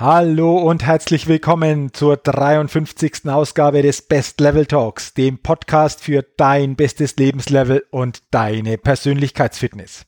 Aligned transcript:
Hallo 0.00 0.58
und 0.58 0.86
herzlich 0.86 1.26
willkommen 1.26 1.92
zur 1.92 2.16
53. 2.18 3.26
Ausgabe 3.26 3.82
des 3.82 4.00
Best 4.00 4.38
Level 4.38 4.64
Talks, 4.64 5.12
dem 5.12 5.38
Podcast 5.38 6.04
für 6.04 6.24
dein 6.36 6.76
bestes 6.76 7.16
Lebenslevel 7.16 7.84
und 7.90 8.22
deine 8.30 8.78
Persönlichkeitsfitness. 8.78 10.06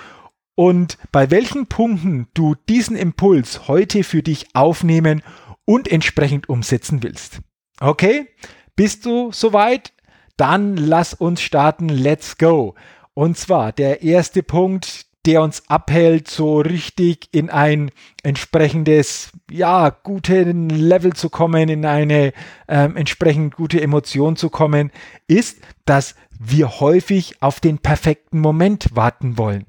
und 0.56 0.98
bei 1.12 1.32
welchen 1.32 1.68
Punkten 1.68 2.28
du 2.34 2.56
diesen 2.70 2.96
Impuls 2.96 3.68
heute 3.68 4.04
für 4.04 4.22
dich 4.22 4.48
aufnehmen 4.54 5.22
und 5.66 5.90
entsprechend 5.90 6.50
umsetzen 6.50 7.04
willst. 7.04 7.40
Okay? 7.80 8.28
Bist 8.76 9.06
du 9.06 9.32
soweit? 9.32 9.94
Dann 10.38 10.76
lass 10.76 11.14
uns 11.14 11.42
starten. 11.42 11.90
Let's 11.90 12.38
go. 12.38 12.76
Und 13.14 13.38
zwar 13.38 13.72
der 13.72 14.02
erste 14.04 14.44
Punkt, 14.44 15.06
der 15.26 15.42
uns 15.42 15.70
abhält, 15.70 16.28
so 16.28 16.60
richtig 16.60 17.30
in 17.32 17.50
ein 17.50 17.92
entsprechendes, 18.24 19.32
ja, 19.50 19.90
guten 19.90 20.70
Level 20.70 21.14
zu 21.14 21.30
kommen, 21.30 21.70
in 21.70 21.86
eine 21.86 22.34
ähm, 22.68 22.96
entsprechend 22.96 23.56
gute 23.56 23.82
Emotion 23.82 24.36
zu 24.36 24.50
kommen, 24.50 24.92
ist, 25.28 25.60
dass 25.86 26.16
wir 26.40 26.80
häufig 26.80 27.42
auf 27.42 27.60
den 27.60 27.78
perfekten 27.78 28.40
Moment 28.40 28.96
warten 28.96 29.38
wollen. 29.38 29.66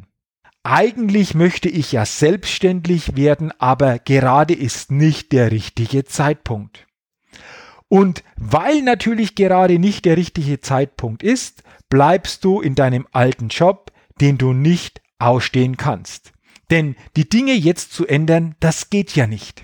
Eigentlich 0.64 1.34
möchte 1.34 1.68
ich 1.68 1.92
ja 1.92 2.06
selbstständig 2.06 3.16
werden, 3.16 3.52
aber 3.58 3.98
gerade 3.98 4.54
ist 4.54 4.90
nicht 4.90 5.32
der 5.32 5.50
richtige 5.50 6.04
Zeitpunkt. 6.04 6.86
Und 7.88 8.22
weil 8.36 8.80
natürlich 8.80 9.34
gerade 9.34 9.78
nicht 9.78 10.06
der 10.06 10.16
richtige 10.16 10.60
Zeitpunkt 10.60 11.22
ist, 11.22 11.62
bleibst 11.90 12.42
du 12.44 12.62
in 12.62 12.74
deinem 12.74 13.06
alten 13.12 13.48
Job, 13.48 13.92
den 14.20 14.38
du 14.38 14.54
nicht 14.54 15.02
ausstehen 15.26 15.76
kannst. 15.76 16.32
Denn 16.70 16.96
die 17.16 17.28
Dinge 17.28 17.52
jetzt 17.52 17.92
zu 17.92 18.06
ändern, 18.06 18.54
das 18.60 18.90
geht 18.90 19.14
ja 19.14 19.26
nicht. 19.26 19.62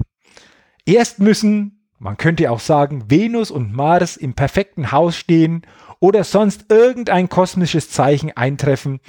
Erst 0.84 1.20
müssen, 1.20 1.86
man 1.98 2.16
könnte 2.16 2.50
auch 2.50 2.60
sagen, 2.60 3.10
Venus 3.10 3.50
und 3.50 3.72
Mars 3.72 4.16
im 4.16 4.34
perfekten 4.34 4.92
Haus 4.92 5.16
stehen 5.16 5.62
oder 6.00 6.24
sonst 6.24 6.66
irgendein 6.70 7.28
kosmisches 7.28 7.90
Zeichen 7.90 8.36
eintreffen, 8.36 9.00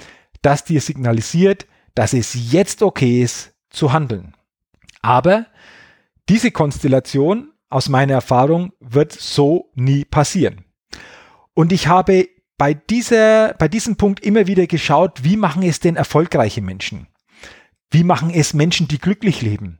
das 0.42 0.64
dir 0.64 0.80
signalisiert, 0.80 1.66
dass 1.94 2.12
es 2.12 2.52
jetzt 2.52 2.82
okay 2.82 3.22
ist 3.22 3.52
zu 3.68 3.92
handeln. 3.92 4.34
Aber 5.02 5.46
diese 6.28 6.50
Konstellation 6.50 7.52
aus 7.68 7.88
meiner 7.88 8.14
Erfahrung 8.14 8.72
wird 8.80 9.12
so 9.12 9.70
nie 9.74 10.04
passieren. 10.04 10.64
Und 11.54 11.72
ich 11.72 11.86
habe 11.86 12.28
bei, 12.60 12.74
dieser, 12.74 13.54
bei 13.54 13.68
diesem 13.68 13.96
Punkt 13.96 14.20
immer 14.20 14.46
wieder 14.46 14.66
geschaut, 14.66 15.24
wie 15.24 15.38
machen 15.38 15.62
es 15.62 15.80
denn 15.80 15.96
erfolgreiche 15.96 16.60
Menschen? 16.60 17.06
Wie 17.90 18.04
machen 18.04 18.28
es 18.28 18.52
Menschen, 18.52 18.86
die 18.86 18.98
glücklich 18.98 19.40
leben? 19.40 19.78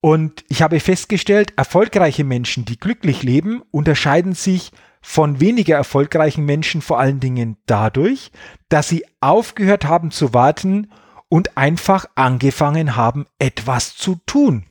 Und 0.00 0.42
ich 0.48 0.62
habe 0.62 0.80
festgestellt, 0.80 1.52
erfolgreiche 1.56 2.24
Menschen, 2.24 2.64
die 2.64 2.78
glücklich 2.78 3.22
leben, 3.22 3.62
unterscheiden 3.70 4.32
sich 4.32 4.72
von 5.02 5.40
weniger 5.40 5.76
erfolgreichen 5.76 6.46
Menschen 6.46 6.80
vor 6.80 6.98
allen 6.98 7.20
Dingen 7.20 7.58
dadurch, 7.66 8.32
dass 8.70 8.88
sie 8.88 9.04
aufgehört 9.20 9.84
haben 9.84 10.10
zu 10.10 10.32
warten 10.32 10.90
und 11.28 11.58
einfach 11.58 12.06
angefangen 12.14 12.96
haben, 12.96 13.26
etwas 13.38 13.94
zu 13.94 14.18
tun. 14.24 14.64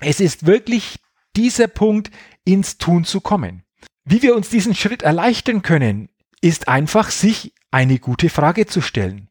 Es 0.00 0.20
ist 0.20 0.44
wirklich 0.44 0.98
dieser 1.34 1.68
Punkt, 1.68 2.10
ins 2.44 2.76
Tun 2.76 3.04
zu 3.06 3.22
kommen. 3.22 3.62
Wie 4.04 4.20
wir 4.20 4.36
uns 4.36 4.50
diesen 4.50 4.74
Schritt 4.74 5.02
erleichtern 5.02 5.62
können, 5.62 6.10
ist 6.40 6.68
einfach, 6.68 7.10
sich 7.10 7.52
eine 7.70 7.98
gute 7.98 8.30
Frage 8.30 8.66
zu 8.66 8.80
stellen. 8.80 9.28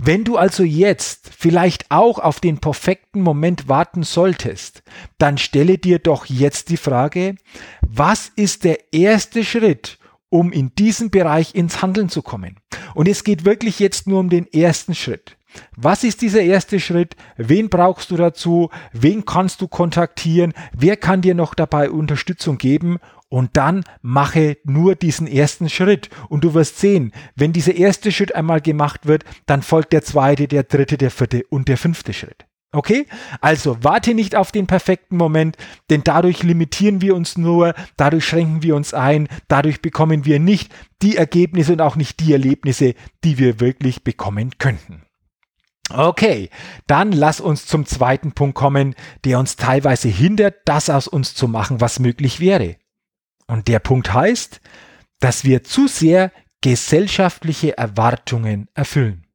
Wenn 0.00 0.22
du 0.22 0.36
also 0.36 0.62
jetzt 0.62 1.30
vielleicht 1.36 1.90
auch 1.90 2.20
auf 2.20 2.38
den 2.38 2.58
perfekten 2.58 3.20
Moment 3.20 3.68
warten 3.68 4.04
solltest, 4.04 4.84
dann 5.18 5.38
stelle 5.38 5.76
dir 5.76 5.98
doch 5.98 6.26
jetzt 6.26 6.68
die 6.68 6.76
Frage, 6.76 7.34
was 7.80 8.30
ist 8.36 8.62
der 8.62 8.92
erste 8.92 9.44
Schritt, 9.44 9.98
um 10.28 10.52
in 10.52 10.72
diesem 10.76 11.10
Bereich 11.10 11.56
ins 11.56 11.82
Handeln 11.82 12.08
zu 12.10 12.22
kommen? 12.22 12.60
Und 12.94 13.08
es 13.08 13.24
geht 13.24 13.44
wirklich 13.44 13.80
jetzt 13.80 14.06
nur 14.06 14.20
um 14.20 14.28
den 14.28 14.46
ersten 14.52 14.94
Schritt. 14.94 15.37
Was 15.76 16.04
ist 16.04 16.22
dieser 16.22 16.42
erste 16.42 16.80
Schritt? 16.80 17.16
Wen 17.36 17.68
brauchst 17.68 18.10
du 18.10 18.16
dazu? 18.16 18.70
Wen 18.92 19.24
kannst 19.24 19.60
du 19.60 19.68
kontaktieren? 19.68 20.54
Wer 20.76 20.96
kann 20.96 21.22
dir 21.22 21.34
noch 21.34 21.54
dabei 21.54 21.90
Unterstützung 21.90 22.58
geben? 22.58 22.98
Und 23.28 23.56
dann 23.56 23.84
mache 24.00 24.56
nur 24.64 24.94
diesen 24.94 25.26
ersten 25.26 25.68
Schritt. 25.68 26.08
Und 26.28 26.44
du 26.44 26.54
wirst 26.54 26.78
sehen, 26.78 27.12
wenn 27.36 27.52
dieser 27.52 27.74
erste 27.74 28.10
Schritt 28.10 28.34
einmal 28.34 28.60
gemacht 28.60 29.06
wird, 29.06 29.24
dann 29.46 29.62
folgt 29.62 29.92
der 29.92 30.02
zweite, 30.02 30.48
der 30.48 30.62
dritte, 30.62 30.96
der 30.96 31.10
vierte 31.10 31.44
und 31.50 31.68
der 31.68 31.76
fünfte 31.76 32.12
Schritt. 32.12 32.46
Okay? 32.70 33.06
Also 33.40 33.78
warte 33.82 34.14
nicht 34.14 34.36
auf 34.36 34.52
den 34.52 34.66
perfekten 34.66 35.16
Moment, 35.16 35.56
denn 35.88 36.02
dadurch 36.04 36.42
limitieren 36.42 37.00
wir 37.00 37.14
uns 37.14 37.38
nur, 37.38 37.74
dadurch 37.96 38.26
schränken 38.26 38.62
wir 38.62 38.76
uns 38.76 38.92
ein, 38.92 39.28
dadurch 39.48 39.80
bekommen 39.80 40.26
wir 40.26 40.38
nicht 40.38 40.72
die 41.00 41.16
Ergebnisse 41.16 41.72
und 41.72 41.80
auch 41.80 41.96
nicht 41.96 42.20
die 42.20 42.32
Erlebnisse, 42.32 42.94
die 43.24 43.38
wir 43.38 43.60
wirklich 43.60 44.04
bekommen 44.04 44.52
könnten. 44.58 45.02
Okay, 45.90 46.50
dann 46.86 47.12
lass 47.12 47.40
uns 47.40 47.66
zum 47.66 47.86
zweiten 47.86 48.32
Punkt 48.32 48.54
kommen, 48.54 48.94
der 49.24 49.38
uns 49.38 49.56
teilweise 49.56 50.08
hindert, 50.08 50.56
das 50.66 50.90
aus 50.90 51.08
uns 51.08 51.34
zu 51.34 51.48
machen, 51.48 51.80
was 51.80 51.98
möglich 51.98 52.40
wäre. 52.40 52.76
Und 53.46 53.68
der 53.68 53.78
Punkt 53.78 54.12
heißt, 54.12 54.60
dass 55.20 55.44
wir 55.44 55.64
zu 55.64 55.88
sehr 55.88 56.30
gesellschaftliche 56.60 57.78
Erwartungen 57.78 58.68
erfüllen. 58.74 59.26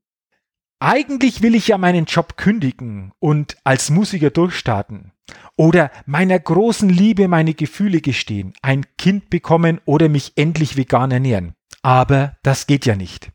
Eigentlich 0.80 1.42
will 1.42 1.56
ich 1.56 1.70
ja 1.70 1.78
meinen 1.78 2.06
Job 2.06 2.36
kündigen 2.38 3.14
und 3.20 3.58
als 3.64 3.90
Musiker 3.90 4.30
durchstarten. 4.30 5.14
Oder 5.56 5.92
meiner 6.06 6.38
großen 6.38 6.90
Liebe 6.90 7.28
meine 7.28 7.54
Gefühle 7.54 8.02
gestehen, 8.02 8.54
ein 8.62 8.86
Kind 8.98 9.30
bekommen 9.30 9.80
oder 9.86 10.10
mich 10.10 10.34
endlich 10.36 10.76
vegan 10.76 11.12
ernähren. 11.12 11.54
Aber 11.82 12.36
das 12.44 12.68
geht 12.68 12.86
ja 12.86 12.96
nicht. 12.96 13.32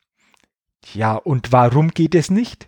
Ja, 0.92 1.14
und 1.14 1.52
warum 1.52 1.90
geht 1.90 2.14
es 2.14 2.30
nicht? 2.30 2.67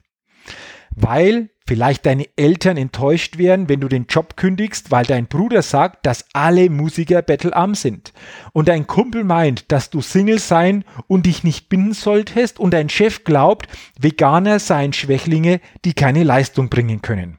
Weil 0.95 1.51
vielleicht 1.67 2.05
deine 2.05 2.27
Eltern 2.37 2.77
enttäuscht 2.77 3.39
wären, 3.39 3.69
wenn 3.69 3.81
du 3.81 3.87
den 3.87 4.07
Job 4.09 4.37
kündigst, 4.37 4.91
weil 4.91 5.05
dein 5.05 5.29
Bruder 5.29 5.63
sagt, 5.63 6.05
dass 6.05 6.25
alle 6.33 6.69
Musiker 6.69 7.23
bettelarm 7.23 7.77
sind. 7.77 8.13
Und 8.53 8.67
dein 8.69 8.89
Kumpel 8.89 9.23
meint, 9.23 9.71
dass 9.71 9.89
du 9.89 10.01
Single 10.01 10.41
sein 10.41 10.85
und 11.07 11.27
dich 11.27 11.45
nicht 11.45 11.69
binden 11.69 11.93
solltest 11.93 12.59
und 12.59 12.73
dein 12.73 12.89
Chef 12.89 13.23
glaubt, 13.23 13.69
Veganer 13.99 14.59
seien 14.59 14.93
Schwächlinge, 14.93 15.61
die 15.85 15.95
keine 15.95 16.25
Leistung 16.25 16.71
bringen 16.71 17.03
können. 17.03 17.39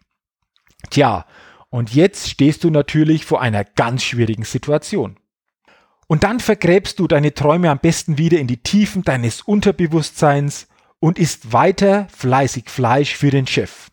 Tja, 0.90 1.26
und 1.70 1.94
jetzt 1.94 2.30
stehst 2.30 2.64
du 2.64 2.70
natürlich 2.70 3.26
vor 3.26 3.42
einer 3.42 3.64
ganz 3.64 4.04
schwierigen 4.04 4.44
Situation. 4.44 5.18
Und 6.08 6.24
dann 6.24 6.40
vergräbst 6.40 7.00
du 7.00 7.08
deine 7.08 7.34
Träume 7.34 7.70
am 7.70 7.80
besten 7.80 8.18
wieder 8.18 8.40
in 8.40 8.48
die 8.48 8.64
Tiefen 8.64 9.04
deines 9.04 9.42
Unterbewusstseins 9.42 10.68
und 11.02 11.20
isst 11.20 11.52
weiter 11.52 12.08
fleißig 12.16 12.70
Fleisch 12.70 13.16
für 13.18 13.32
den 13.32 13.48
Chef. 13.48 13.90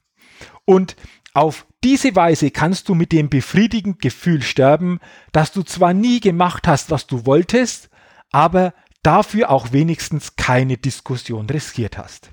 Und 0.64 0.94
auf 1.34 1.66
diese 1.82 2.14
Weise 2.14 2.50
kannst 2.50 2.88
du 2.88 2.94
mit 2.94 3.10
dem 3.10 3.31
befriedigenden 3.31 3.99
Gefühl 3.99 4.43
sterben, 4.43 5.00
dass 5.32 5.50
du 5.50 5.62
zwar 5.62 5.94
nie 5.94 6.20
gemacht 6.20 6.69
hast, 6.69 6.90
was 6.90 7.06
du 7.06 7.26
wolltest, 7.26 7.88
aber 8.31 8.75
dafür 9.02 9.50
auch 9.50 9.72
wenigstens 9.72 10.37
keine 10.37 10.76
Diskussion 10.76 11.49
riskiert 11.49 11.99
hast. 11.99 12.31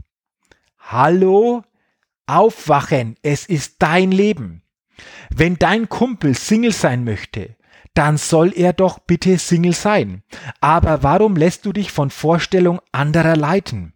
Hallo? 0.78 1.64
Aufwachen, 2.28 3.16
es 3.22 3.46
ist 3.46 3.76
dein 3.80 4.12
Leben. 4.12 4.64
Wenn 5.30 5.58
dein 5.58 5.88
Kumpel 5.90 6.36
Single 6.36 6.74
sein 6.74 7.04
möchte, 7.04 7.56
dann 7.94 8.18
soll 8.18 8.52
er 8.54 8.74
doch 8.74 9.00
bitte 9.00 9.38
Single 9.38 9.74
sein. 9.74 10.24
Aber 10.60 11.04
warum 11.04 11.36
lässt 11.36 11.66
du 11.66 11.72
dich 11.72 11.92
von 11.92 12.10
Vorstellung 12.10 12.82
anderer 12.92 13.36
leiten? 13.36 13.95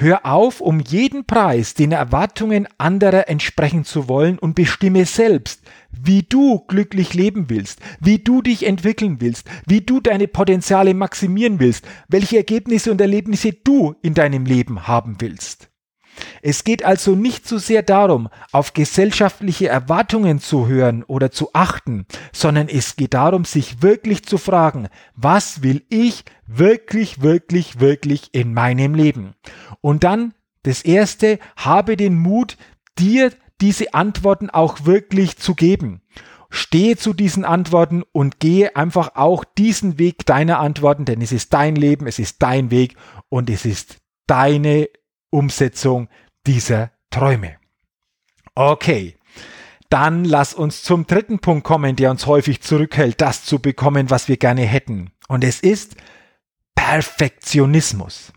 Hör 0.00 0.24
auf, 0.24 0.60
um 0.60 0.78
jeden 0.78 1.24
Preis 1.24 1.74
den 1.74 1.90
Erwartungen 1.90 2.68
anderer 2.78 3.28
entsprechen 3.28 3.84
zu 3.84 4.08
wollen 4.08 4.38
und 4.38 4.54
bestimme 4.54 5.04
selbst, 5.04 5.60
wie 5.90 6.22
du 6.22 6.60
glücklich 6.68 7.14
leben 7.14 7.50
willst, 7.50 7.80
wie 7.98 8.20
du 8.20 8.40
dich 8.40 8.64
entwickeln 8.64 9.20
willst, 9.20 9.50
wie 9.66 9.80
du 9.80 9.98
deine 9.98 10.28
Potenziale 10.28 10.94
maximieren 10.94 11.58
willst, 11.58 11.84
welche 12.06 12.36
Ergebnisse 12.36 12.92
und 12.92 13.00
Erlebnisse 13.00 13.52
du 13.52 13.96
in 14.00 14.14
deinem 14.14 14.44
Leben 14.44 14.86
haben 14.86 15.16
willst. 15.18 15.68
Es 16.42 16.64
geht 16.64 16.84
also 16.84 17.14
nicht 17.14 17.46
so 17.46 17.58
sehr 17.58 17.82
darum, 17.82 18.28
auf 18.52 18.72
gesellschaftliche 18.72 19.68
Erwartungen 19.68 20.40
zu 20.40 20.66
hören 20.66 21.02
oder 21.04 21.30
zu 21.30 21.50
achten, 21.52 22.06
sondern 22.32 22.68
es 22.68 22.96
geht 22.96 23.14
darum, 23.14 23.44
sich 23.44 23.82
wirklich 23.82 24.24
zu 24.24 24.38
fragen, 24.38 24.88
was 25.14 25.62
will 25.62 25.82
ich 25.88 26.24
wirklich, 26.46 27.22
wirklich, 27.22 27.80
wirklich 27.80 28.28
in 28.32 28.54
meinem 28.54 28.94
Leben? 28.94 29.34
Und 29.80 30.04
dann 30.04 30.34
das 30.62 30.82
Erste, 30.82 31.38
habe 31.56 31.96
den 31.96 32.18
Mut, 32.18 32.56
dir 32.98 33.32
diese 33.60 33.94
Antworten 33.94 34.50
auch 34.50 34.84
wirklich 34.84 35.36
zu 35.36 35.54
geben. 35.54 36.02
Stehe 36.50 36.96
zu 36.96 37.12
diesen 37.12 37.44
Antworten 37.44 38.02
und 38.12 38.40
gehe 38.40 38.74
einfach 38.74 39.16
auch 39.16 39.44
diesen 39.44 39.98
Weg 39.98 40.24
deiner 40.24 40.60
Antworten, 40.60 41.04
denn 41.04 41.20
es 41.20 41.32
ist 41.32 41.52
dein 41.52 41.76
Leben, 41.76 42.06
es 42.06 42.18
ist 42.18 42.42
dein 42.42 42.70
Weg 42.70 42.96
und 43.28 43.50
es 43.50 43.64
ist 43.64 43.98
deine 44.26 44.88
Umsetzung 45.30 46.08
dieser 46.46 46.90
Träume. 47.10 47.56
Okay, 48.54 49.16
dann 49.90 50.24
lass 50.24 50.52
uns 50.52 50.82
zum 50.82 51.06
dritten 51.06 51.38
Punkt 51.38 51.64
kommen, 51.64 51.96
der 51.96 52.10
uns 52.10 52.26
häufig 52.26 52.60
zurückhält, 52.60 53.20
das 53.20 53.44
zu 53.44 53.58
bekommen, 53.58 54.10
was 54.10 54.28
wir 54.28 54.36
gerne 54.36 54.62
hätten. 54.62 55.12
Und 55.28 55.44
es 55.44 55.60
ist 55.60 55.96
Perfektionismus. 56.74 58.32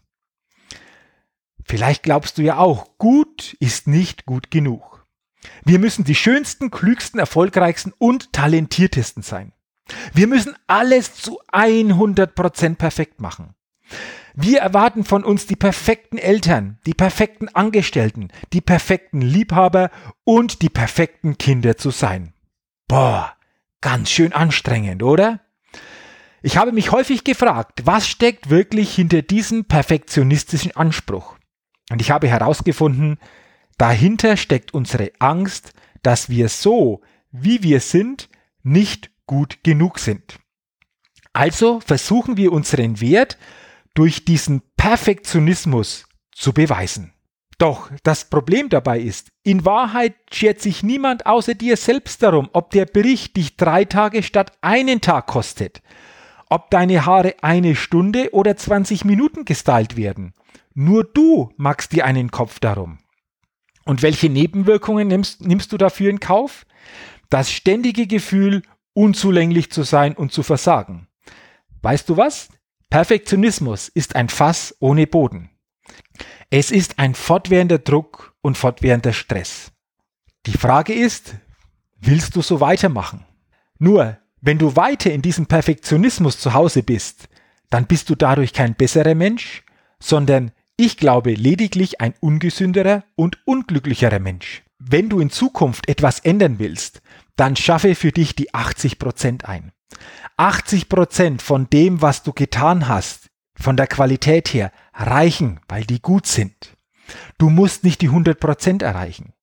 Vielleicht 1.64 2.04
glaubst 2.04 2.38
du 2.38 2.42
ja 2.42 2.58
auch, 2.58 2.98
gut 2.98 3.56
ist 3.60 3.88
nicht 3.88 4.26
gut 4.26 4.52
genug. 4.52 5.06
Wir 5.64 5.80
müssen 5.80 6.04
die 6.04 6.16
schönsten, 6.16 6.72
klügsten, 6.72 7.20
erfolgreichsten 7.20 7.94
und 7.98 8.34
talentiertesten 8.34 9.24
sein. 9.24 9.54
Wir 10.14 10.28
müssen 10.28 10.56
alles 10.68 11.16
zu 11.16 11.42
100% 11.52 12.76
perfekt 12.76 13.20
machen. 13.20 13.56
Wir 14.34 14.60
erwarten 14.60 15.04
von 15.04 15.24
uns 15.24 15.46
die 15.46 15.56
perfekten 15.56 16.18
Eltern, 16.18 16.80
die 16.86 16.94
perfekten 16.94 17.50
Angestellten, 17.50 18.30
die 18.54 18.62
perfekten 18.62 19.22
Liebhaber 19.22 19.92
und 20.24 20.62
die 20.62 20.70
perfekten 20.70 21.38
Kinder 21.38 21.78
zu 21.78 21.92
sein. 21.92 22.34
Boah, 22.88 23.36
ganz 23.82 24.10
schön 24.10 24.34
anstrengend, 24.34 25.04
oder? 25.04 25.42
Ich 26.42 26.58
habe 26.58 26.72
mich 26.72 26.92
häufig 26.92 27.24
gefragt, 27.24 27.86
was 27.86 28.08
steckt 28.08 28.50
wirklich 28.50 28.96
hinter 28.96 29.22
diesem 29.22 29.66
perfektionistischen 29.66 30.76
Anspruch? 30.76 31.38
Und 31.92 32.02
ich 32.02 32.10
habe 32.10 32.28
herausgefunden, 32.28 33.20
dahinter 33.78 34.38
steckt 34.38 34.74
unsere 34.74 35.12
Angst, 35.20 35.74
dass 36.04 36.30
wir 36.30 36.50
so, 36.50 37.02
wie 37.32 37.64
wir 37.64 37.80
sind, 37.80 38.30
nicht 38.64 39.12
gut 39.26 39.64
genug 39.64 40.00
sind. 40.00 40.40
Also 41.34 41.80
versuchen 41.80 42.38
wir 42.38 42.52
unseren 42.52 43.00
Wert 43.02 43.38
durch 43.94 44.26
diesen 44.26 44.62
Perfektionismus 44.78 46.06
zu 46.32 46.54
beweisen. 46.54 47.14
Doch 47.58 47.92
das 48.02 48.26
Problem 48.26 48.70
dabei 48.70 49.00
ist, 49.00 49.30
in 49.44 49.66
Wahrheit 49.66 50.16
schert 50.32 50.62
sich 50.62 50.82
niemand 50.82 51.28
außer 51.28 51.54
dir 51.54 51.78
selbst 51.78 52.24
darum, 52.24 52.50
ob 52.54 52.72
der 52.72 52.86
Bericht 52.86 53.38
dich 53.38 53.56
drei 53.56 53.86
Tage 53.86 54.24
statt 54.24 54.54
einen 54.62 55.00
Tag 55.00 55.28
kostet, 55.28 55.84
ob 56.50 56.72
deine 56.72 57.06
Haare 57.06 57.36
eine 57.44 57.76
Stunde 57.76 58.34
oder 58.34 58.58
20 58.58 59.06
Minuten 59.06 59.46
gestylt 59.46 59.96
werden. 59.96 60.34
Nur 60.74 61.04
du 61.04 61.52
magst 61.58 61.92
dir 61.92 62.06
einen 62.06 62.32
Kopf 62.32 62.60
darum. 62.60 62.98
Und 63.86 64.02
welche 64.02 64.30
Nebenwirkungen 64.30 65.08
nimmst, 65.08 65.42
nimmst 65.42 65.72
du 65.72 65.78
dafür 65.78 66.10
in 66.10 66.20
Kauf? 66.20 66.66
Das 67.30 67.52
ständige 67.52 68.08
Gefühl, 68.08 68.64
unzulänglich 68.94 69.72
zu 69.72 69.84
sein 69.84 70.16
und 70.16 70.32
zu 70.32 70.42
versagen. 70.42 71.08
Weißt 71.84 72.10
du 72.10 72.18
was? 72.18 72.50
Perfektionismus 72.92 73.88
ist 73.88 74.18
ein 74.18 74.28
Fass 74.28 74.76
ohne 74.82 75.08
Boden. 75.08 75.50
Es 76.50 76.72
ist 76.72 77.00
ein 77.00 77.16
fortwährender 77.16 77.80
Druck 77.80 78.36
und 78.42 78.58
fortwährender 78.58 79.14
Stress. 79.14 79.72
Die 80.46 80.58
Frage 80.58 80.94
ist, 80.94 81.36
willst 82.02 82.36
du 82.36 82.42
so 82.42 82.60
weitermachen? 82.60 83.26
Nur, 83.80 84.18
wenn 84.42 84.58
du 84.58 84.76
weiter 84.76 85.10
in 85.10 85.22
diesem 85.22 85.46
Perfektionismus 85.46 86.38
zu 86.38 86.54
Hause 86.54 86.84
bist, 86.84 87.30
dann 87.70 87.88
bist 87.88 88.10
du 88.10 88.16
dadurch 88.16 88.52
kein 88.52 88.76
besserer 88.76 89.16
Mensch, 89.16 89.64
sondern 90.02 90.52
ich 90.76 90.98
glaube 90.98 91.32
lediglich 91.32 92.02
ein 92.02 92.14
ungesünderer 92.20 93.06
und 93.16 93.38
unglücklicherer 93.46 94.20
Mensch. 94.20 94.64
Wenn 94.80 95.08
du 95.08 95.22
in 95.22 95.30
Zukunft 95.30 95.88
etwas 95.88 96.20
ändern 96.20 96.60
willst, 96.60 97.02
dann 97.38 97.56
schaffe 97.56 97.96
für 97.96 98.12
dich 98.12 98.36
die 98.36 98.54
80 98.54 99.00
Prozent 99.00 99.46
ein. 99.46 99.72
80 100.38 100.90
Prozent 100.90 101.42
von 101.42 101.70
dem, 101.70 102.02
was 102.02 102.24
du 102.24 102.34
getan 102.34 102.88
hast, 102.88 103.30
von 103.56 103.78
der 103.78 103.88
Qualität 103.88 104.54
her, 104.54 104.72
reichen, 104.94 105.60
weil 105.68 105.84
die 105.84 106.02
gut 106.02 106.28
sind. 106.28 106.76
Du 107.38 107.50
musst 107.50 107.84
nicht 107.84 108.02
die 108.02 108.08
100 108.08 108.40
Prozent 108.40 108.82
erreichen. 108.82 109.34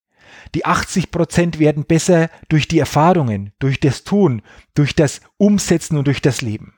Die 0.54 0.64
80 0.64 1.10
Prozent 1.10 1.58
werden 1.58 1.84
besser 1.84 2.30
durch 2.48 2.68
die 2.68 2.78
Erfahrungen, 2.78 3.52
durch 3.58 3.80
das 3.80 4.04
Tun, 4.04 4.42
durch 4.74 4.94
das 4.94 5.20
Umsetzen 5.36 5.98
und 5.98 6.06
durch 6.06 6.22
das 6.22 6.40
Leben. 6.40 6.74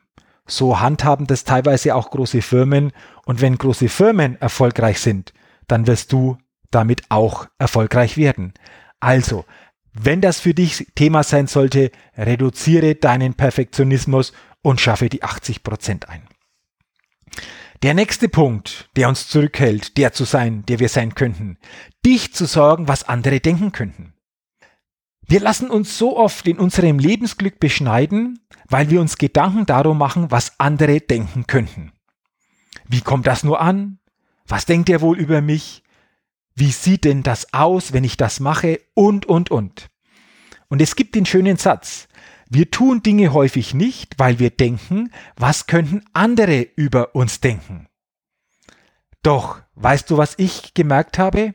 So 0.46 0.80
handhaben 0.80 1.26
das 1.26 1.44
teilweise 1.44 1.94
auch 1.94 2.10
große 2.10 2.42
Firmen. 2.42 2.92
Und 3.24 3.40
wenn 3.40 3.56
große 3.56 3.88
Firmen 3.88 4.40
erfolgreich 4.40 5.00
sind, 5.00 5.32
dann 5.68 5.86
wirst 5.86 6.12
du 6.12 6.38
damit 6.70 7.02
auch 7.08 7.46
erfolgreich 7.58 8.16
werden. 8.16 8.54
Also 8.98 9.44
wenn 9.92 10.20
das 10.20 10.40
für 10.40 10.54
dich 10.54 10.86
Thema 10.94 11.22
sein 11.22 11.46
sollte, 11.46 11.90
reduziere 12.16 12.94
deinen 12.94 13.34
Perfektionismus 13.34 14.32
und 14.62 14.80
schaffe 14.80 15.08
die 15.08 15.22
80 15.22 15.62
Prozent 15.62 16.08
ein. 16.08 16.22
Der 17.82 17.94
nächste 17.94 18.28
Punkt, 18.28 18.90
der 18.96 19.08
uns 19.08 19.28
zurückhält, 19.28 19.96
der 19.96 20.12
zu 20.12 20.24
sein, 20.24 20.64
der 20.66 20.80
wir 20.80 20.90
sein 20.90 21.14
könnten, 21.14 21.58
dich 22.04 22.34
zu 22.34 22.44
sorgen, 22.44 22.88
was 22.88 23.08
andere 23.08 23.40
denken 23.40 23.72
könnten. 23.72 24.12
Wir 25.26 25.40
lassen 25.40 25.70
uns 25.70 25.96
so 25.96 26.16
oft 26.16 26.46
in 26.46 26.58
unserem 26.58 26.98
Lebensglück 26.98 27.58
beschneiden, 27.58 28.40
weil 28.68 28.90
wir 28.90 29.00
uns 29.00 29.16
Gedanken 29.16 29.64
darum 29.64 29.96
machen, 29.96 30.30
was 30.30 30.58
andere 30.58 31.00
denken 31.00 31.46
könnten. 31.46 31.92
Wie 32.86 33.00
kommt 33.00 33.26
das 33.26 33.44
nur 33.44 33.60
an? 33.60 33.98
Was 34.46 34.66
denkt 34.66 34.90
er 34.90 35.00
wohl 35.00 35.18
über 35.18 35.40
mich? 35.40 35.79
Wie 36.54 36.70
sieht 36.70 37.04
denn 37.04 37.22
das 37.22 37.52
aus, 37.54 37.92
wenn 37.92 38.04
ich 38.04 38.16
das 38.16 38.40
mache? 38.40 38.80
Und, 38.94 39.26
und, 39.26 39.50
und. 39.50 39.88
Und 40.68 40.82
es 40.82 40.96
gibt 40.96 41.14
den 41.14 41.26
schönen 41.26 41.56
Satz. 41.56 42.08
Wir 42.48 42.70
tun 42.70 43.02
Dinge 43.02 43.32
häufig 43.32 43.74
nicht, 43.74 44.18
weil 44.18 44.38
wir 44.38 44.50
denken, 44.50 45.12
was 45.36 45.66
könnten 45.66 46.02
andere 46.12 46.62
über 46.76 47.14
uns 47.14 47.40
denken. 47.40 47.88
Doch, 49.22 49.60
weißt 49.74 50.10
du, 50.10 50.16
was 50.16 50.34
ich 50.38 50.74
gemerkt 50.74 51.18
habe? 51.18 51.54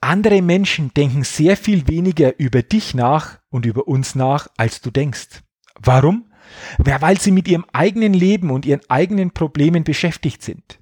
Andere 0.00 0.42
Menschen 0.42 0.92
denken 0.94 1.24
sehr 1.24 1.56
viel 1.56 1.88
weniger 1.88 2.38
über 2.38 2.62
dich 2.62 2.94
nach 2.94 3.38
und 3.48 3.66
über 3.66 3.88
uns 3.88 4.14
nach, 4.14 4.48
als 4.56 4.80
du 4.80 4.90
denkst. 4.90 5.42
Warum? 5.80 6.32
Ja, 6.84 7.00
weil 7.00 7.20
sie 7.20 7.30
mit 7.30 7.48
ihrem 7.48 7.64
eigenen 7.72 8.14
Leben 8.14 8.50
und 8.50 8.66
ihren 8.66 8.88
eigenen 8.88 9.32
Problemen 9.32 9.84
beschäftigt 9.84 10.42
sind. 10.42 10.78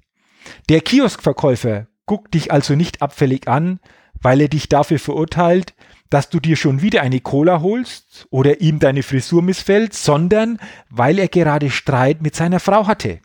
Der 0.69 0.81
Kioskverkäufer 0.81 1.87
guckt 2.05 2.33
dich 2.33 2.51
also 2.51 2.75
nicht 2.75 3.01
abfällig 3.01 3.47
an, 3.47 3.79
weil 4.21 4.41
er 4.41 4.47
dich 4.47 4.69
dafür 4.69 4.99
verurteilt, 4.99 5.73
dass 6.09 6.29
du 6.29 6.39
dir 6.39 6.55
schon 6.55 6.81
wieder 6.81 7.01
eine 7.01 7.19
Cola 7.19 7.61
holst 7.61 8.27
oder 8.29 8.61
ihm 8.61 8.79
deine 8.79 9.03
Frisur 9.03 9.41
missfällt, 9.41 9.93
sondern 9.93 10.59
weil 10.89 11.19
er 11.19 11.27
gerade 11.27 11.69
Streit 11.69 12.21
mit 12.21 12.35
seiner 12.35 12.59
Frau 12.59 12.87
hatte. 12.87 13.19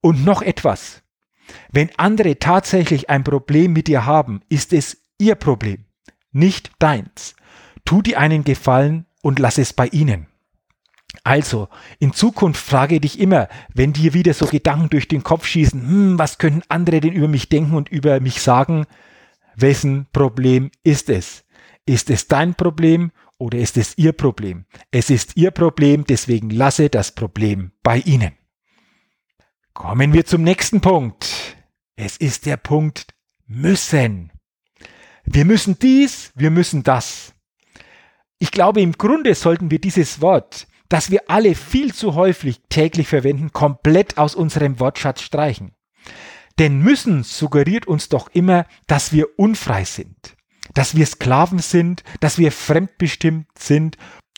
Und 0.00 0.24
noch 0.24 0.42
etwas. 0.42 1.02
Wenn 1.72 1.90
andere 1.96 2.38
tatsächlich 2.38 3.10
ein 3.10 3.24
Problem 3.24 3.72
mit 3.72 3.88
dir 3.88 4.06
haben, 4.06 4.40
ist 4.48 4.72
es 4.72 5.02
ihr 5.18 5.34
Problem, 5.34 5.84
nicht 6.32 6.72
deins. 6.78 7.36
Tu 7.84 8.02
dir 8.02 8.18
einen 8.18 8.44
Gefallen 8.44 9.06
und 9.22 9.38
lass 9.38 9.58
es 9.58 9.72
bei 9.72 9.86
ihnen. 9.88 10.26
Also, 11.22 11.68
in 12.00 12.12
Zukunft 12.12 12.60
frage 12.64 13.00
dich 13.00 13.20
immer, 13.20 13.48
wenn 13.72 13.92
dir 13.92 14.14
wieder 14.14 14.34
so 14.34 14.46
Gedanken 14.46 14.90
durch 14.90 15.08
den 15.08 15.22
Kopf 15.22 15.46
schießen, 15.46 15.80
hm, 15.80 16.18
was 16.18 16.38
könnten 16.38 16.62
andere 16.68 17.00
denn 17.00 17.12
über 17.12 17.28
mich 17.28 17.48
denken 17.48 17.76
und 17.76 17.88
über 17.88 18.20
mich 18.20 18.42
sagen? 18.42 18.86
Wessen 19.54 20.06
Problem 20.12 20.70
ist 20.82 21.08
es? 21.08 21.44
Ist 21.86 22.10
es 22.10 22.28
dein 22.28 22.54
Problem 22.54 23.12
oder 23.38 23.58
ist 23.58 23.76
es 23.76 23.96
ihr 23.98 24.12
Problem? 24.12 24.64
Es 24.90 25.10
ist 25.10 25.36
ihr 25.36 25.50
Problem, 25.50 26.04
deswegen 26.04 26.50
lasse 26.50 26.88
das 26.88 27.12
Problem 27.12 27.72
bei 27.82 27.98
ihnen. 27.98 28.32
Kommen 29.74 30.12
wir 30.12 30.24
zum 30.24 30.42
nächsten 30.42 30.80
Punkt. 30.80 31.56
Es 31.96 32.16
ist 32.16 32.46
der 32.46 32.56
Punkt 32.56 33.14
müssen. 33.46 34.32
Wir 35.24 35.44
müssen 35.44 35.78
dies, 35.78 36.32
wir 36.34 36.50
müssen 36.50 36.82
das. 36.82 37.34
Ich 38.38 38.50
glaube, 38.50 38.80
im 38.80 38.92
Grunde 38.92 39.34
sollten 39.34 39.70
wir 39.70 39.78
dieses 39.78 40.20
Wort 40.20 40.66
das 40.88 41.10
wir 41.10 41.22
alle 41.28 41.54
viel 41.54 41.94
zu 41.94 42.14
häufig 42.14 42.60
täglich 42.68 43.08
verwenden, 43.08 43.52
komplett 43.52 44.18
aus 44.18 44.34
unserem 44.34 44.80
Wortschatz 44.80 45.22
streichen. 45.22 45.72
Denn 46.58 46.78
müssen 46.78 47.24
suggeriert 47.24 47.86
uns 47.86 48.08
doch 48.08 48.28
immer, 48.28 48.66
dass 48.86 49.12
wir 49.12 49.38
unfrei 49.38 49.84
sind, 49.84 50.36
dass 50.72 50.94
wir 50.94 51.06
Sklaven 51.06 51.58
sind, 51.58 52.04
dass 52.20 52.38
wir 52.38 52.52
fremdbestimmt 52.52 53.46
sind 53.58 53.96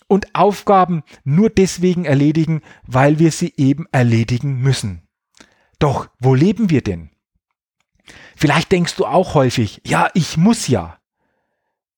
und 0.09 0.35
Aufgaben 0.35 1.03
nur 1.25 1.51
deswegen 1.51 2.05
erledigen, 2.05 2.63
weil 2.87 3.19
wir 3.19 3.33
sie 3.33 3.53
eben 3.57 3.87
erledigen 3.93 4.61
müssen. 4.61 5.07
Doch 5.79 6.09
wo 6.19 6.35
leben 6.35 6.71
wir 6.71 6.83
denn? 6.83 7.11
Vielleicht 8.37 8.73
denkst 8.73 8.95
du 8.97 9.05
auch 9.05 9.35
häufig, 9.35 9.83
ja, 9.85 10.09
ich 10.15 10.37
muss 10.37 10.69
ja. 10.69 10.99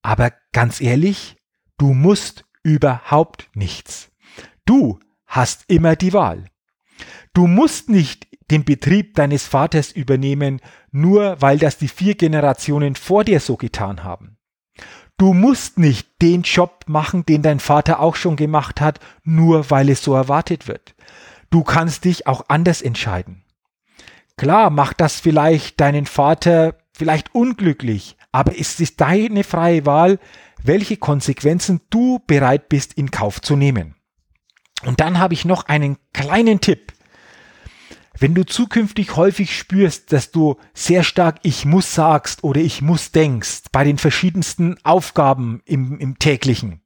Aber 0.03 0.33
ganz 0.53 0.81
ehrlich, 0.81 1.37
du 1.77 1.93
musst 1.93 2.45
überhaupt 2.63 3.49
nichts. 3.55 4.11
Du 4.69 5.01
hast 5.27 5.65
immer 5.69 5.97
die 5.97 6.13
Wahl. 6.13 6.45
Du 7.33 7.47
musst 7.47 7.89
nicht 7.89 8.27
den 8.51 8.67
Betrieb 8.67 9.15
deines 9.15 9.47
Vaters 9.47 9.93
übernehmen, 9.93 10.61
nur 10.91 11.41
weil 11.41 11.57
das 11.57 11.79
die 11.79 11.89
vier 11.89 12.17
Generationen 12.17 12.95
vor 12.95 13.25
dir 13.25 13.41
so 13.41 13.57
getan 13.57 14.05
haben. 14.05 14.37
Du 15.17 15.33
musst 15.33 15.79
nicht 15.79 16.21
den 16.21 16.43
Job 16.43 16.85
machen, 16.87 17.25
den 17.25 17.41
dein 17.41 17.61
Vater 17.61 18.01
auch 18.01 18.15
schon 18.15 18.37
gemacht 18.37 18.83
hat, 18.83 19.01
nur 19.25 19.71
weil 19.71 19.89
es 19.89 20.03
so 20.03 20.13
erwartet 20.13 20.69
wird. 20.69 20.95
Du 21.49 21.65
kannst 21.65 22.05
dich 22.05 22.27
auch 22.27 22.45
anders 22.49 22.83
entscheiden. 22.83 23.45
Klar 24.37 24.69
macht 24.69 25.01
das 25.01 25.19
vielleicht 25.19 25.81
deinen 25.81 26.05
Vater 26.05 26.77
vielleicht 26.93 27.35
unglücklich, 27.35 28.19
aber 28.33 28.53
es 28.61 28.79
ist 28.81 29.01
deine 29.01 29.45
freie 29.45 29.87
Wahl, 29.87 30.19
welche 30.63 30.99
Konsequenzen 30.99 31.81
du 31.89 32.19
bereit 32.27 32.69
bist 32.69 32.93
in 32.93 33.11
Kauf 33.11 33.41
zu 33.41 33.57
nehmen. 33.57 33.95
Und 34.85 35.01
dann 35.01 35.19
habe 35.19 35.35
ich 35.35 35.45
noch 35.45 35.67
einen 35.67 35.99
kleinen 36.13 36.61
Tipp. 36.61 36.93
Wenn 38.21 38.35
du 38.35 38.45
zukünftig 38.45 39.17
häufig 39.17 39.57
spürst, 39.57 40.13
dass 40.13 40.33
du 40.33 40.57
sehr 40.75 41.05
stark 41.05 41.39
ich 41.43 41.65
muss 41.65 41.95
sagst 41.95 42.43
oder 42.43 42.61
ich 42.61 42.83
muss 42.83 43.13
denkst 43.13 43.65
bei 43.71 43.85
den 43.85 43.99
verschiedensten 43.99 44.77
Aufgaben 44.85 45.63
im, 45.65 45.99
im 45.99 46.19
täglichen, 46.19 46.83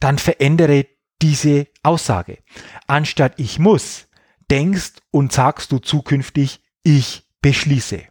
dann 0.00 0.18
verändere 0.18 0.86
diese 1.22 1.68
Aussage. 1.82 2.38
Anstatt 2.86 3.34
ich 3.38 3.58
muss, 3.58 4.08
denkst 4.50 4.92
und 5.10 5.32
sagst 5.32 5.72
du 5.72 5.78
zukünftig 5.78 6.60
ich 6.82 7.26
beschließe. 7.40 8.02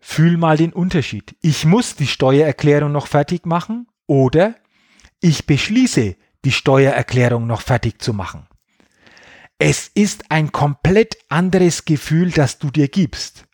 Fühl 0.00 0.38
mal 0.38 0.56
den 0.56 0.72
Unterschied. 0.72 1.36
Ich 1.40 1.64
muss 1.64 1.94
die 1.94 2.06
Steuererklärung 2.06 2.90
noch 2.90 3.06
fertig 3.06 3.46
machen 3.46 3.86
oder 4.06 4.56
ich 5.20 5.46
beschließe, 5.46 6.16
die 6.44 6.52
Steuererklärung 6.52 7.46
noch 7.46 7.60
fertig 7.62 8.00
zu 8.00 8.12
machen. 8.12 8.46
Es 9.58 9.88
ist 9.88 10.30
ein 10.30 10.52
komplett 10.52 11.18
anderes 11.28 11.84
Gefühl, 11.84 12.30
das 12.30 12.58
du 12.58 12.70
dir 12.70 12.88
gibst. 12.88 13.46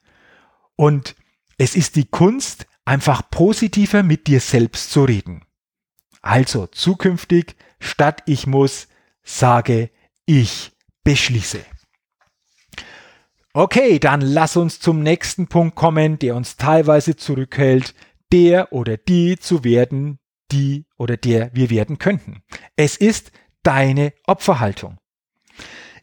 Und 0.77 1.17
es 1.59 1.75
ist 1.75 1.97
die 1.97 2.07
Kunst, 2.07 2.67
einfach 2.85 3.29
positiver 3.31 4.03
mit 4.03 4.27
dir 4.29 4.41
selbst 4.41 4.91
zu 4.93 5.05
reden. 5.05 5.45
Also 6.23 6.67
zukünftig, 6.67 7.57
statt 7.81 8.23
ich 8.27 8.47
muss, 8.47 8.89
sage 9.25 9.91
ich 10.27 10.73
beschließe. 11.03 11.65
Okay, 13.53 13.99
dann 13.99 14.21
lass 14.21 14.57
uns 14.57 14.81
zum 14.81 15.03
nächsten 15.03 15.47
Punkt 15.49 15.77
kommen, 15.77 16.19
der 16.19 16.37
uns 16.37 16.57
teilweise 16.57 17.17
zurückhält, 17.17 17.95
der 18.33 18.73
oder 18.73 18.97
die 18.97 19.39
zu 19.39 19.65
werden, 19.65 20.19
die 20.53 20.87
oder 20.97 21.17
der 21.17 21.51
wir 21.55 21.71
werden 21.71 21.99
könnten. 21.99 22.43
Es 22.77 22.97
ist 22.97 23.33
deine 23.63 24.13
Opferhaltung. 24.27 24.99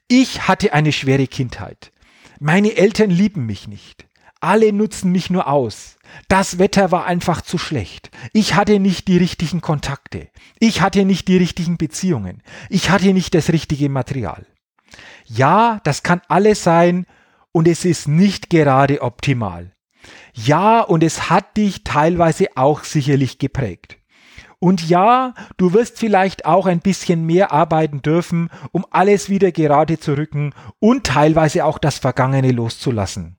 Ich 0.08 0.48
hatte 0.48 0.74
eine 0.74 0.92
schwere 0.92 1.28
Kindheit. 1.28 1.92
Meine 2.40 2.76
Eltern 2.76 3.10
lieben 3.10 3.46
mich 3.46 3.68
nicht. 3.68 4.08
Alle 4.42 4.74
nutzen 4.74 5.12
mich 5.14 5.30
nur 5.30 5.48
aus. 5.48 5.96
Das 6.28 6.60
Wetter 6.60 6.92
war 6.92 7.06
einfach 7.06 7.42
zu 7.42 7.58
schlecht. 7.58 8.12
Ich 8.34 8.56
hatte 8.56 8.80
nicht 8.80 9.08
die 9.08 9.18
richtigen 9.18 9.62
Kontakte. 9.62 10.28
Ich 10.60 10.82
hatte 10.82 11.06
nicht 11.06 11.30
die 11.30 11.38
richtigen 11.38 11.78
Beziehungen. 11.78 12.44
Ich 12.70 12.90
hatte 12.90 13.14
nicht 13.14 13.34
das 13.34 13.50
richtige 13.50 13.88
Material. 13.88 14.46
Ja, 15.26 15.80
das 15.86 16.04
kann 16.04 16.22
alles 16.28 16.64
sein 16.64 17.06
und 17.54 17.68
es 17.68 17.86
ist 17.86 18.10
nicht 18.10 18.50
gerade 18.50 19.02
optimal. 19.02 19.74
Ja, 20.34 20.82
und 20.82 21.04
es 21.04 21.30
hat 21.30 21.56
dich 21.56 21.86
teilweise 21.86 22.48
auch 22.56 22.84
sicherlich 22.84 23.40
geprägt. 23.40 23.98
Und 24.64 24.88
ja, 24.88 25.34
du 25.58 25.74
wirst 25.74 26.00
vielleicht 26.00 26.46
auch 26.46 26.68
ein 26.68 26.80
bisschen 26.80 27.26
mehr 27.26 27.52
arbeiten 27.52 28.02
dürfen, 28.02 28.50
um 28.72 28.86
alles 28.92 29.28
wieder 29.28 29.52
gerade 29.52 30.00
zu 30.00 30.16
rücken 30.16 30.54
und 30.80 31.06
teilweise 31.06 31.66
auch 31.66 31.78
das 31.78 31.98
Vergangene 31.98 32.54
loszulassen. 32.54 33.36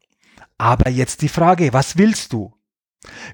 Aber 0.59 0.91
jetzt 0.91 1.23
die 1.23 1.31
Frage, 1.31 1.73
was 1.73 1.97
willst 1.97 2.35
du? 2.35 2.53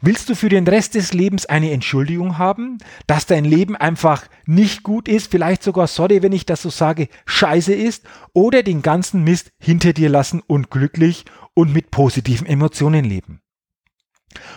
Willst 0.03 0.29
du 0.29 0.37
für 0.37 0.49
den 0.49 0.69
Rest 0.69 0.95
des 0.95 1.13
Lebens 1.13 1.47
eine 1.47 1.73
Entschuldigung 1.73 2.39
haben, 2.39 2.79
dass 3.09 3.27
dein 3.27 3.45
Leben 3.45 3.75
einfach 3.75 4.23
nicht 4.47 4.85
gut 4.85 5.09
ist, 5.09 5.29
vielleicht 5.29 5.65
sogar, 5.65 5.89
sorry, 5.89 6.23
wenn 6.23 6.31
ich 6.31 6.47
das 6.47 6.63
so 6.63 6.71
sage, 6.71 7.09
scheiße 7.27 7.75
ist, 7.75 8.05
oder 8.33 8.63
den 8.63 8.83
ganzen 8.83 9.25
Mist 9.25 9.51
hinter 9.59 9.93
dir 9.95 10.11
lassen 10.11 10.41
und 10.47 10.71
glücklich 10.71 11.25
und 11.55 11.75
mit 11.75 11.91
positiven 11.91 12.47
Emotionen 12.47 13.05
leben? 13.05 13.43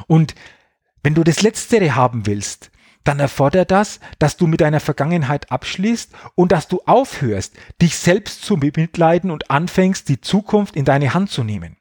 Und 0.06 0.36
wenn 1.02 1.16
du 1.16 1.24
das 1.24 1.42
Letztere 1.42 1.96
haben 1.96 2.28
willst, 2.28 2.70
dann 3.04 3.20
erfordert 3.20 3.72
das, 3.72 4.00
dass 4.20 4.38
du 4.38 4.48
mit 4.48 4.62
deiner 4.62 4.80
Vergangenheit 4.80 5.52
abschließt 5.52 6.12
und 6.36 6.52
dass 6.52 6.68
du 6.68 6.82
aufhörst, 6.86 7.54
dich 7.82 7.98
selbst 7.98 8.44
zu 8.44 8.58
bemitleiden 8.58 9.32
und 9.32 9.52
anfängst, 9.52 10.08
die 10.10 10.22
Zukunft 10.22 10.76
in 10.76 10.86
deine 10.86 11.14
Hand 11.14 11.30
zu 11.30 11.44
nehmen. 11.44 11.78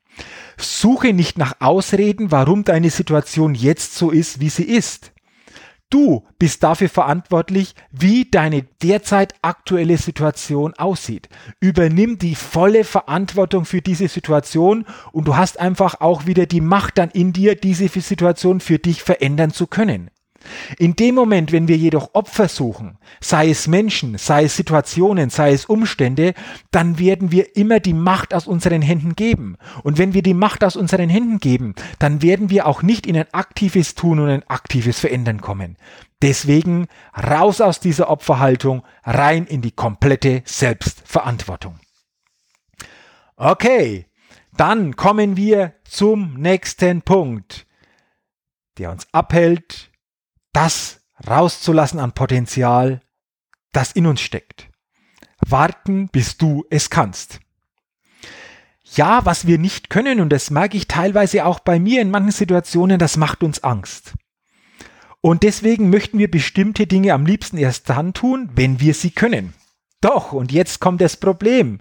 Suche 0.57 1.12
nicht 1.12 1.38
nach 1.38 1.55
Ausreden, 1.61 2.31
warum 2.31 2.64
deine 2.64 2.91
Situation 2.91 3.55
jetzt 3.55 3.95
so 3.95 4.11
ist, 4.11 4.41
wie 4.41 4.50
sie 4.50 4.64
ist. 4.64 5.12
Du 5.93 6.25
bist 6.38 6.62
dafür 6.62 6.88
verantwortlich, 6.88 7.75
wie 7.91 8.25
deine 8.25 8.62
derzeit 8.83 9.35
aktuelle 9.43 9.99
Situation 9.99 10.73
aussieht. 10.73 11.29
Übernimm 11.61 12.17
die 12.19 12.35
volle 12.35 12.85
Verantwortung 12.85 13.67
für 13.67 13.83
diese 13.83 14.09
Situation 14.09 14.87
und 15.12 15.29
du 15.29 15.37
hast 15.37 15.61
einfach 15.61 16.00
auch 16.00 16.25
wieder 16.25 16.47
die 16.47 16.62
Macht 16.62 16.97
dann 16.97 17.11
in 17.11 17.35
dir, 17.35 17.57
diese 17.57 17.88
Situation 17.88 18.61
für 18.61 18.79
dich 18.79 19.02
verändern 19.02 19.50
zu 19.50 19.67
können. 19.67 20.11
In 20.78 20.96
dem 20.96 21.14
Moment, 21.14 21.52
wenn 21.52 21.68
wir 21.68 21.76
jedoch 21.76 22.14
Opfer 22.14 22.49
suchen, 22.49 22.99
sei 23.20 23.50
es 23.50 23.68
Menschen, 23.68 24.18
sei 24.18 24.44
es 24.44 24.56
Situationen, 24.56 25.30
sei 25.30 25.52
es 25.52 25.66
Umstände, 25.66 26.34
dann 26.70 26.99
werden 26.99 27.32
wir 27.32 27.56
immer 27.56 27.80
die 27.80 27.94
Macht 27.94 28.34
aus 28.34 28.46
unseren 28.46 28.82
Händen 28.82 29.14
geben. 29.14 29.56
Und 29.82 29.99
wenn 29.99 30.14
wir 30.14 30.22
die 30.22 30.34
Macht 30.34 30.64
aus 30.64 30.76
unseren 30.76 31.08
Händen 31.08 31.38
geben, 31.38 31.75
dann 31.99 32.22
werden 32.22 32.50
wir 32.50 32.66
auch 32.66 32.82
nicht 32.82 33.06
in 33.06 33.16
ein 33.16 33.32
aktives 33.32 33.94
Tun 33.94 34.18
und 34.18 34.28
ein 34.28 34.49
aktives 34.49 34.99
Verändern 34.99 35.40
kommen. 35.40 35.76
Deswegen 36.22 36.87
raus 37.16 37.61
aus 37.61 37.80
dieser 37.80 38.08
Opferhaltung, 38.08 38.82
rein 39.04 39.44
in 39.46 39.61
die 39.61 39.72
komplette 39.72 40.42
Selbstverantwortung. 40.44 41.80
Okay, 43.37 44.06
dann 44.56 44.94
kommen 44.96 45.37
wir 45.37 45.75
zum 45.84 46.34
nächsten 46.34 47.02
Punkt, 47.02 47.66
der 48.78 48.90
uns 48.90 49.06
abhält, 49.12 49.90
das 50.52 51.00
rauszulassen 51.26 52.00
an 52.00 52.12
Potenzial, 52.12 53.00
das 53.73 53.92
in 53.92 54.06
uns 54.06 54.21
steckt. 54.21 54.68
Warten, 55.47 56.09
bis 56.09 56.37
du 56.37 56.64
es 56.71 56.90
kannst. 56.90 57.40
Ja, 58.94 59.25
was 59.25 59.47
wir 59.47 59.59
nicht 59.59 59.88
können, 59.88 60.21
und 60.21 60.30
das 60.30 60.50
merke 60.50 60.76
ich 60.76 60.87
teilweise 60.87 61.47
auch 61.47 61.61
bei 61.61 61.78
mir 61.78 62.02
in 62.02 62.11
manchen 62.11 62.32
Situationen, 62.32 62.99
das 62.99 63.16
macht 63.16 63.42
uns 63.42 63.64
Angst. 63.64 64.12
Und 65.23 65.44
deswegen 65.44 65.88
möchten 65.88 66.18
wir 66.18 66.30
bestimmte 66.30 66.87
Dinge 66.87 67.14
am 67.14 67.25
liebsten 67.25 67.56
erst 67.56 67.88
dann 67.88 68.12
tun, 68.12 68.50
wenn 68.54 68.80
wir 68.80 68.92
sie 68.92 69.11
können. 69.11 69.54
Doch, 70.00 70.32
und 70.32 70.52
jetzt 70.52 70.80
kommt 70.80 71.00
das 71.00 71.16
Problem. 71.16 71.78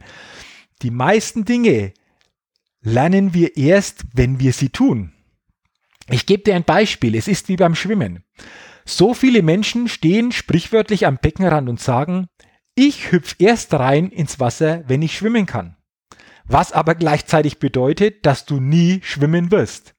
Die 0.83 0.91
meisten 0.91 1.43
Dinge 1.43 1.93
lernen 2.81 3.33
wir 3.33 3.57
erst, 3.57 4.03
wenn 4.13 4.39
wir 4.39 4.53
sie 4.53 4.69
tun. 4.69 5.11
Ich 6.11 6.25
gebe 6.25 6.43
dir 6.43 6.55
ein 6.55 6.65
Beispiel. 6.65 7.15
Es 7.15 7.27
ist 7.27 7.47
wie 7.47 7.55
beim 7.55 7.73
Schwimmen. 7.73 8.23
So 8.85 9.13
viele 9.13 9.41
Menschen 9.41 9.87
stehen 9.87 10.31
sprichwörtlich 10.31 11.07
am 11.07 11.17
Beckenrand 11.17 11.69
und 11.69 11.79
sagen, 11.79 12.27
ich 12.75 13.11
hüpf 13.11 13.35
erst 13.39 13.73
rein 13.73 14.09
ins 14.09 14.39
Wasser, 14.39 14.83
wenn 14.87 15.01
ich 15.01 15.15
schwimmen 15.15 15.45
kann. 15.45 15.77
Was 16.45 16.73
aber 16.73 16.95
gleichzeitig 16.95 17.59
bedeutet, 17.59 18.25
dass 18.25 18.45
du 18.45 18.59
nie 18.59 18.99
schwimmen 19.03 19.51
wirst. 19.51 19.95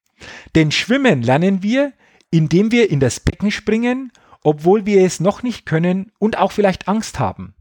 Denn 0.54 0.70
schwimmen 0.70 1.22
lernen 1.22 1.62
wir, 1.62 1.92
indem 2.30 2.72
wir 2.72 2.90
in 2.90 3.00
das 3.00 3.20
Becken 3.20 3.50
springen, 3.50 4.12
obwohl 4.42 4.84
wir 4.84 5.04
es 5.04 5.20
noch 5.20 5.42
nicht 5.42 5.64
können 5.64 6.12
und 6.18 6.36
auch 6.36 6.52
vielleicht 6.52 6.88
Angst 6.88 7.18
haben. 7.18 7.54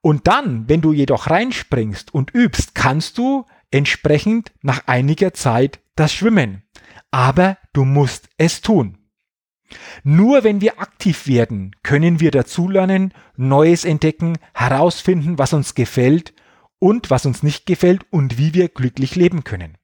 Und 0.00 0.26
dann, 0.26 0.68
wenn 0.68 0.80
du 0.80 0.92
jedoch 0.92 1.28
reinspringst 1.28 2.12
und 2.12 2.34
übst, 2.34 2.74
kannst 2.74 3.18
du 3.18 3.44
entsprechend 3.70 4.50
nach 4.62 4.86
einiger 4.86 5.34
Zeit 5.34 5.80
das 5.94 6.12
Schwimmen 6.12 6.64
aber 7.10 7.58
du 7.72 7.84
musst 7.84 8.28
es 8.38 8.60
tun. 8.60 8.98
Nur 10.02 10.42
wenn 10.42 10.60
wir 10.60 10.80
aktiv 10.80 11.26
werden, 11.26 11.76
können 11.82 12.20
wir 12.20 12.30
dazulernen, 12.30 13.12
Neues 13.36 13.84
entdecken, 13.84 14.38
herausfinden, 14.52 15.38
was 15.38 15.52
uns 15.52 15.74
gefällt 15.74 16.34
und 16.78 17.10
was 17.10 17.26
uns 17.26 17.42
nicht 17.42 17.66
gefällt 17.66 18.04
und 18.10 18.38
wie 18.38 18.54
wir 18.54 18.68
glücklich 18.68 19.14
leben 19.14 19.44
können. 19.44 19.76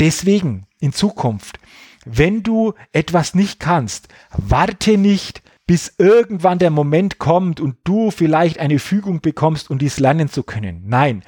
Deswegen 0.00 0.66
in 0.80 0.92
Zukunft, 0.92 1.58
wenn 2.04 2.42
du 2.42 2.74
etwas 2.92 3.34
nicht 3.34 3.60
kannst, 3.60 4.08
warte 4.30 4.96
nicht, 4.96 5.42
bis 5.66 5.94
irgendwann 5.98 6.58
der 6.58 6.70
Moment 6.70 7.18
kommt 7.18 7.60
und 7.60 7.76
du 7.84 8.10
vielleicht 8.10 8.58
eine 8.58 8.78
Fügung 8.78 9.20
bekommst, 9.20 9.70
um 9.70 9.78
dies 9.78 9.98
lernen 9.98 10.28
zu 10.30 10.42
können. 10.42 10.84
Nein, 10.86 11.22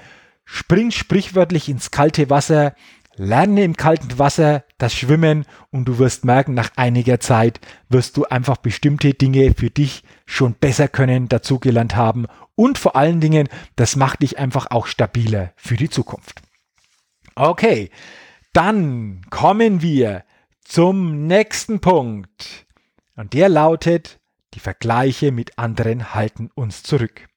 spring 0.45 0.91
sprichwörtlich 0.91 1.69
ins 1.69 1.91
kalte 1.91 2.31
Wasser, 2.31 2.75
Lerne 3.17 3.65
im 3.65 3.77
kalten 3.77 4.19
Wasser 4.19 4.65
das 4.79 4.95
Schwimmen 4.95 5.45
und 5.71 5.85
du 5.87 5.99
wirst 5.99 6.25
merken, 6.25 6.55
nach 6.55 6.71
einiger 6.77 7.21
Zeit 7.21 7.61
wirst 7.89 8.17
du 8.17 8.25
einfach 8.25 8.57
bestimmte 8.57 9.15
Dinge 9.15 9.53
für 9.55 9.71
dich 9.71 10.05
schon 10.27 10.55
besser 10.55 10.89
können, 10.89 11.29
dazugelernt 11.29 11.97
haben 11.97 12.27
und 12.55 12.79
vor 12.79 12.97
allen 12.97 13.21
Dingen, 13.21 13.49
das 13.77 13.97
macht 13.97 14.23
dich 14.23 14.39
einfach 14.39 14.71
auch 14.71 14.87
stabiler 14.87 15.53
für 15.57 15.77
die 15.77 15.91
Zukunft. 15.91 16.41
Okay, 17.35 17.91
dann 18.53 19.23
kommen 19.31 19.83
wir 19.83 20.25
zum 20.65 21.27
nächsten 21.27 21.81
Punkt 21.81 22.67
und 23.17 23.33
der 23.33 23.49
lautet, 23.49 24.21
die 24.55 24.61
Vergleiche 24.61 25.33
mit 25.33 25.59
anderen 25.59 26.15
halten 26.15 26.51
uns 26.55 26.83
zurück. 26.83 27.29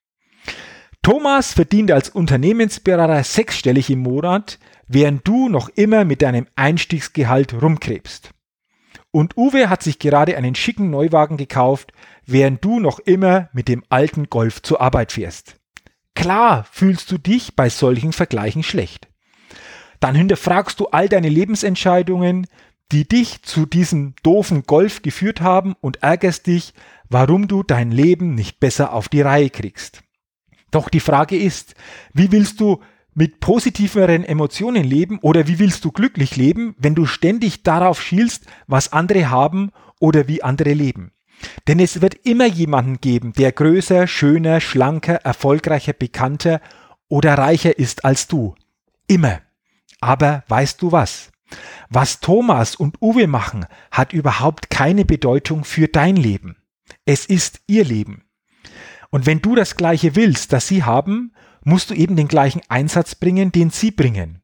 Thomas 1.02 1.54
verdient 1.54 1.92
als 1.92 2.10
Unternehmensberater 2.10 3.24
sechsstellig 3.24 3.90
im 3.90 4.00
Monat, 4.00 4.58
während 4.88 5.28
du 5.28 5.50
noch 5.50 5.70
immer 5.70 6.06
mit 6.06 6.22
deinem 6.22 6.48
Einstiegsgehalt 6.56 7.54
rumkrebst. 7.62 8.32
Und 9.12 9.38
Uwe 9.38 9.70
hat 9.70 9.84
sich 9.84 10.00
gerade 10.00 10.38
einen 10.38 10.56
schicken 10.56 10.90
Neuwagen 10.90 11.38
gekauft, 11.38 11.94
während 12.26 12.64
du 12.66 12.80
noch 12.80 13.00
immer 13.00 13.50
mit 13.54 13.68
dem 13.68 13.84
alten 13.90 14.30
Golf 14.30 14.62
zur 14.62 14.82
Arbeit 14.82 15.12
fährst. 15.12 15.56
Klar 16.16 16.66
fühlst 16.72 17.12
du 17.12 17.18
dich 17.18 17.56
bei 17.56 17.70
solchen 17.70 18.14
Vergleichen 18.14 18.64
schlecht. 18.64 19.08
Dann 20.00 20.16
hinterfragst 20.16 20.80
du 20.80 20.88
all 20.88 21.10
deine 21.10 21.30
Lebensentscheidungen, 21.30 22.48
die 22.92 23.08
dich 23.08 23.42
zu 23.44 23.66
diesem 23.66 24.16
doofen 24.24 24.64
Golf 24.64 25.02
geführt 25.02 25.42
haben 25.42 25.76
und 25.80 26.04
ärgerst 26.04 26.48
dich, 26.48 26.74
warum 27.10 27.48
du 27.48 27.64
dein 27.64 27.92
Leben 27.92 28.36
nicht 28.36 28.60
besser 28.60 28.94
auf 28.94 29.10
die 29.10 29.22
Reihe 29.22 29.50
kriegst. 29.50 30.04
Doch 30.72 30.90
die 30.90 31.00
Frage 31.00 31.38
ist, 31.38 31.76
wie 32.14 32.32
willst 32.32 32.60
du 32.60 32.82
mit 33.16 33.40
positiveren 33.40 34.24
Emotionen 34.24 34.84
leben 34.84 35.20
oder 35.20 35.48
wie 35.48 35.60
willst 35.60 35.86
du 35.86 35.92
glücklich 35.92 36.36
leben, 36.36 36.76
wenn 36.78 36.96
du 36.96 37.06
ständig 37.06 37.64
darauf 37.64 38.02
schielst, 38.02 38.46
was 38.68 38.92
andere 38.92 39.30
haben 39.30 39.72
oder 40.00 40.28
wie 40.28 40.44
andere 40.44 40.74
leben? 40.74 41.12
Denn 41.68 41.80
es 41.80 42.02
wird 42.02 42.16
immer 42.26 42.46
jemanden 42.46 43.00
geben, 43.02 43.34
der 43.34 43.52
größer, 43.52 44.08
schöner, 44.08 44.62
schlanker, 44.62 45.16
erfolgreicher, 45.16 45.94
bekannter 45.94 46.62
oder 47.08 47.38
reicher 47.38 47.78
ist 47.78 48.06
als 48.06 48.28
du. 48.28 48.56
Immer. 49.08 49.42
Aber 50.00 50.44
weißt 50.48 50.82
du 50.82 50.92
was? 50.92 51.32
Was 51.90 52.20
Thomas 52.20 52.76
und 52.76 53.02
Uwe 53.02 53.28
machen, 53.28 53.66
hat 53.92 54.14
überhaupt 54.14 54.70
keine 54.70 55.06
Bedeutung 55.06 55.64
für 55.64 55.88
dein 55.88 56.16
Leben. 56.16 56.58
Es 57.06 57.26
ist 57.26 57.62
ihr 57.68 57.86
Leben. 57.86 58.24
Und 59.12 59.26
wenn 59.28 59.42
du 59.42 59.54
das 59.54 59.76
Gleiche 59.76 60.16
willst, 60.16 60.54
das 60.54 60.68
sie 60.68 60.84
haben, 60.84 61.33
musst 61.64 61.90
du 61.90 61.94
eben 61.94 62.16
den 62.16 62.28
gleichen 62.28 62.62
Einsatz 62.70 63.16
bringen, 63.16 63.52
den 63.52 63.70
sie 63.70 63.92
bringen. 63.92 64.42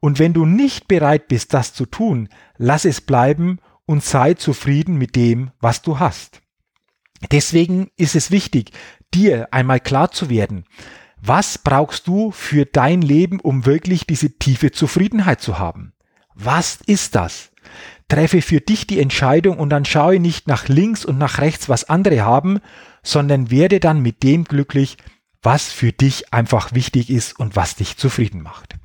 Und 0.00 0.18
wenn 0.18 0.32
du 0.32 0.46
nicht 0.46 0.88
bereit 0.88 1.28
bist, 1.28 1.52
das 1.52 1.74
zu 1.74 1.86
tun, 1.86 2.28
lass 2.56 2.84
es 2.84 3.00
bleiben 3.00 3.58
und 3.84 4.02
sei 4.02 4.34
zufrieden 4.34 4.96
mit 4.96 5.16
dem, 5.16 5.50
was 5.60 5.82
du 5.82 5.98
hast. 5.98 6.40
Deswegen 7.30 7.90
ist 7.96 8.16
es 8.16 8.30
wichtig, 8.30 8.72
dir 9.12 9.48
einmal 9.52 9.80
klar 9.80 10.10
zu 10.10 10.30
werden, 10.30 10.64
was 11.20 11.58
brauchst 11.58 12.06
du 12.06 12.30
für 12.30 12.64
dein 12.64 13.02
Leben, 13.02 13.40
um 13.40 13.66
wirklich 13.66 14.06
diese 14.06 14.38
tiefe 14.38 14.70
Zufriedenheit 14.70 15.42
zu 15.42 15.58
haben? 15.58 15.92
Was 16.34 16.78
ist 16.86 17.14
das? 17.14 17.52
Treffe 18.08 18.40
für 18.40 18.60
dich 18.60 18.86
die 18.86 19.00
Entscheidung 19.00 19.58
und 19.58 19.68
dann 19.70 19.84
schaue 19.84 20.18
nicht 20.18 20.48
nach 20.48 20.68
links 20.68 21.04
und 21.04 21.18
nach 21.18 21.38
rechts, 21.38 21.68
was 21.68 21.84
andere 21.84 22.22
haben, 22.22 22.60
sondern 23.02 23.50
werde 23.50 23.80
dann 23.80 24.00
mit 24.00 24.22
dem 24.22 24.44
glücklich, 24.44 24.96
was 25.42 25.70
für 25.70 25.92
dich 25.92 26.32
einfach 26.32 26.74
wichtig 26.74 27.10
ist 27.10 27.38
und 27.38 27.56
was 27.56 27.76
dich 27.76 27.96
zufrieden 27.96 28.42
macht. 28.42 28.76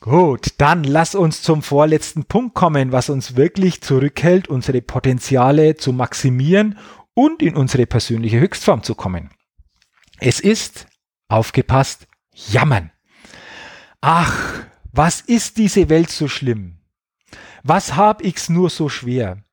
Gut, 0.00 0.54
dann 0.58 0.82
lass 0.82 1.14
uns 1.14 1.42
zum 1.42 1.62
vorletzten 1.62 2.24
Punkt 2.24 2.54
kommen, 2.54 2.90
was 2.90 3.08
uns 3.08 3.36
wirklich 3.36 3.82
zurückhält, 3.82 4.48
unsere 4.48 4.82
Potenziale 4.82 5.76
zu 5.76 5.92
maximieren 5.92 6.76
und 7.14 7.40
in 7.40 7.54
unsere 7.54 7.86
persönliche 7.86 8.40
Höchstform 8.40 8.82
zu 8.82 8.96
kommen. 8.96 9.30
Es 10.18 10.40
ist, 10.40 10.86
aufgepasst, 11.28 12.08
jammern. 12.34 12.90
Ach, 14.00 14.64
was 14.90 15.20
ist 15.20 15.56
diese 15.58 15.88
Welt 15.88 16.10
so 16.10 16.26
schlimm? 16.26 16.78
Was 17.62 17.94
hab 17.94 18.22
ich's 18.22 18.48
nur 18.48 18.70
so 18.70 18.88
schwer? 18.88 19.44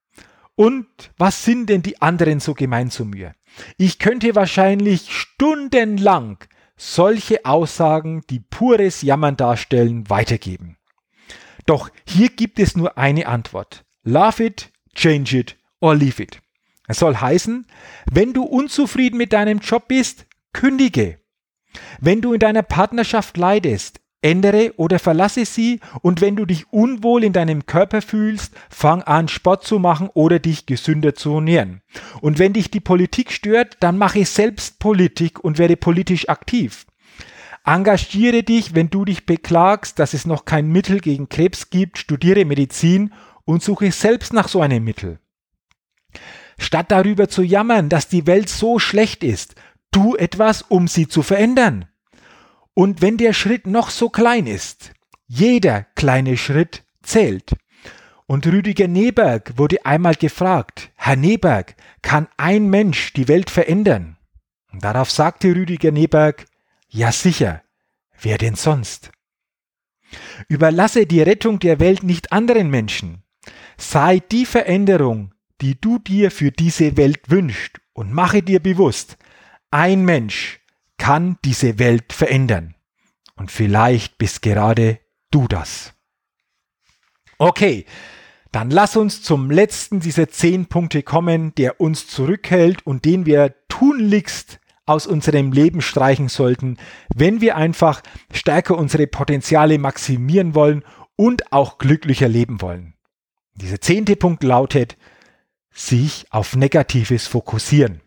Und 0.55 0.87
was 1.17 1.45
sind 1.45 1.67
denn 1.67 1.83
die 1.83 2.01
anderen 2.01 2.39
so 2.39 2.55
gemein 2.55 2.89
zu 2.89 3.05
mir? 3.05 3.35
Ich 3.77 3.99
könnte 3.99 4.35
wahrscheinlich 4.35 5.11
stundenlang 5.11 6.37
solche 6.77 7.45
Aussagen, 7.45 8.23
die 8.29 8.39
pures 8.39 9.01
Jammern 9.01 9.35
darstellen, 9.37 10.09
weitergeben. 10.09 10.77
Doch 11.65 11.89
hier 12.05 12.29
gibt 12.29 12.59
es 12.59 12.75
nur 12.75 12.97
eine 12.97 13.27
Antwort. 13.27 13.85
Love 14.03 14.43
it, 14.43 14.71
change 14.95 15.37
it 15.37 15.57
or 15.81 15.95
leave 15.95 16.21
it. 16.21 16.41
Es 16.87 16.99
soll 16.99 17.17
heißen, 17.17 17.67
wenn 18.09 18.33
du 18.33 18.43
unzufrieden 18.43 19.17
mit 19.17 19.33
deinem 19.33 19.59
Job 19.59 19.87
bist, 19.87 20.25
kündige. 20.53 21.19
Wenn 21.99 22.21
du 22.21 22.33
in 22.33 22.39
deiner 22.39 22.63
Partnerschaft 22.63 23.37
leidest, 23.37 23.99
Ändere 24.21 24.73
oder 24.75 24.99
verlasse 24.99 25.45
sie 25.45 25.79
und 26.01 26.19
wenn 26.19 26.35
du 26.35 26.45
dich 26.45 26.71
unwohl 26.73 27.23
in 27.23 27.31
deinem 27.31 27.65
Körper 27.65 28.01
fühlst, 28.01 28.53
fang 28.69 29.01
an 29.03 29.29
Sport 29.29 29.63
zu 29.63 29.79
machen 29.79 30.09
oder 30.13 30.39
dich 30.39 30.65
gesünder 30.65 31.15
zu 31.15 31.35
ernähren. 31.35 31.81
Und 32.21 32.37
wenn 32.37 32.53
dich 32.53 32.69
die 32.69 32.81
Politik 32.81 33.31
stört, 33.31 33.77
dann 33.79 33.97
mache 33.97 34.25
selbst 34.25 34.79
Politik 34.79 35.41
und 35.43 35.57
werde 35.57 35.77
politisch 35.77 36.27
aktiv. 36.27 36.85
Engagiere 37.65 38.43
dich, 38.43 38.75
wenn 38.75 38.89
du 38.89 39.05
dich 39.05 39.25
beklagst, 39.25 39.99
dass 39.99 40.13
es 40.13 40.25
noch 40.25 40.43
kein 40.43 40.67
Mittel 40.67 40.99
gegen 40.99 41.29
Krebs 41.29 41.69
gibt, 41.69 41.97
studiere 41.97 42.43
Medizin 42.43 43.13
und 43.45 43.63
suche 43.63 43.91
selbst 43.91 44.33
nach 44.33 44.47
so 44.47 44.61
einem 44.61 44.83
Mittel. 44.83 45.19
Statt 46.57 46.91
darüber 46.91 47.29
zu 47.29 47.41
jammern, 47.41 47.87
dass 47.87 48.09
die 48.09 48.27
Welt 48.27 48.49
so 48.49 48.79
schlecht 48.79 49.23
ist, 49.23 49.55
tu 49.91 50.15
etwas, 50.15 50.61
um 50.61 50.87
sie 50.87 51.07
zu 51.07 51.21
verändern. 51.21 51.85
Und 52.79 53.01
wenn 53.01 53.17
der 53.17 53.33
Schritt 53.33 53.67
noch 53.67 53.89
so 53.89 54.07
klein 54.07 54.47
ist, 54.47 54.93
jeder 55.27 55.83
kleine 55.95 56.37
Schritt 56.37 56.85
zählt. 57.03 57.57
Und 58.25 58.47
Rüdiger 58.47 58.87
Neberg 58.87 59.57
wurde 59.57 59.85
einmal 59.85 60.15
gefragt, 60.15 60.89
Herr 60.95 61.17
Neberg, 61.17 61.75
kann 62.01 62.29
ein 62.37 62.69
Mensch 62.69 63.11
die 63.11 63.27
Welt 63.27 63.49
verändern? 63.49 64.15
Und 64.71 64.81
darauf 64.81 65.11
sagte 65.11 65.53
Rüdiger 65.53 65.91
Neberg, 65.91 66.45
ja 66.87 67.11
sicher, 67.11 67.63
wer 68.21 68.37
denn 68.37 68.55
sonst? 68.55 69.11
Überlasse 70.47 71.05
die 71.05 71.21
Rettung 71.21 71.59
der 71.59 71.81
Welt 71.81 72.03
nicht 72.03 72.31
anderen 72.31 72.69
Menschen. 72.69 73.23
Sei 73.75 74.19
die 74.19 74.45
Veränderung, 74.45 75.33
die 75.59 75.75
du 75.81 75.99
dir 75.99 76.31
für 76.31 76.53
diese 76.53 76.95
Welt 76.95 77.29
wünschst 77.29 77.81
und 77.91 78.13
mache 78.13 78.41
dir 78.41 78.61
bewusst, 78.61 79.17
ein 79.69 80.05
Mensch 80.05 80.58
kann 80.99 81.37
diese 81.43 81.79
Welt 81.79 82.13
verändern. 82.13 82.75
Und 83.35 83.51
vielleicht 83.51 84.19
bist 84.19 84.43
gerade 84.43 84.99
du 85.31 85.47
das. 85.47 85.93
Okay, 87.39 87.85
dann 88.51 88.69
lass 88.69 88.95
uns 88.95 89.23
zum 89.23 89.49
letzten 89.49 89.99
dieser 89.99 90.29
zehn 90.29 90.67
Punkte 90.67 91.01
kommen, 91.01 91.55
der 91.55 91.79
uns 91.81 92.07
zurückhält 92.07 92.85
und 92.85 93.05
den 93.05 93.25
wir 93.25 93.55
tunlichst 93.69 94.59
aus 94.85 95.05
unserem 95.05 95.51
Leben 95.51 95.81
streichen 95.81 96.29
sollten, 96.29 96.77
wenn 97.15 97.41
wir 97.41 97.55
einfach 97.55 98.01
stärker 98.33 98.77
unsere 98.77 99.07
Potenziale 99.07 99.77
maximieren 99.77 100.55
wollen 100.55 100.83
und 101.15 101.53
auch 101.53 101.77
glücklicher 101.77 102.27
leben 102.27 102.61
wollen. 102.61 102.95
Dieser 103.53 103.79
zehnte 103.79 104.15
Punkt 104.15 104.43
lautet, 104.43 104.97
sich 105.71 106.25
auf 106.31 106.55
Negatives 106.55 107.27
fokussieren. 107.27 108.01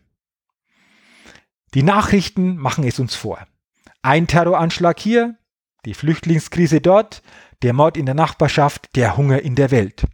Die 1.73 1.83
Nachrichten 1.83 2.57
machen 2.57 2.83
es 2.83 2.99
uns 2.99 3.15
vor. 3.15 3.39
Ein 4.01 4.27
Terroranschlag 4.27 4.99
hier, 4.99 5.35
die 5.85 5.93
Flüchtlingskrise 5.93 6.81
dort, 6.81 7.23
der 7.63 7.73
Mord 7.73 7.97
in 7.97 8.05
der 8.05 8.15
Nachbarschaft, 8.15 8.95
der 8.95 9.17
Hunger 9.17 9.41
in 9.41 9.55
der 9.55 9.71
Welt. 9.71 10.05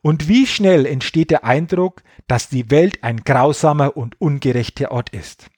Und 0.00 0.28
wie 0.28 0.46
schnell 0.46 0.86
entsteht 0.86 1.30
der 1.30 1.44
Eindruck, 1.44 2.02
dass 2.26 2.48
die 2.48 2.70
Welt 2.70 3.04
ein 3.04 3.18
grausamer 3.24 3.96
und 3.96 4.20
ungerechter 4.20 4.90
Ort 4.90 5.10
ist. 5.10 5.50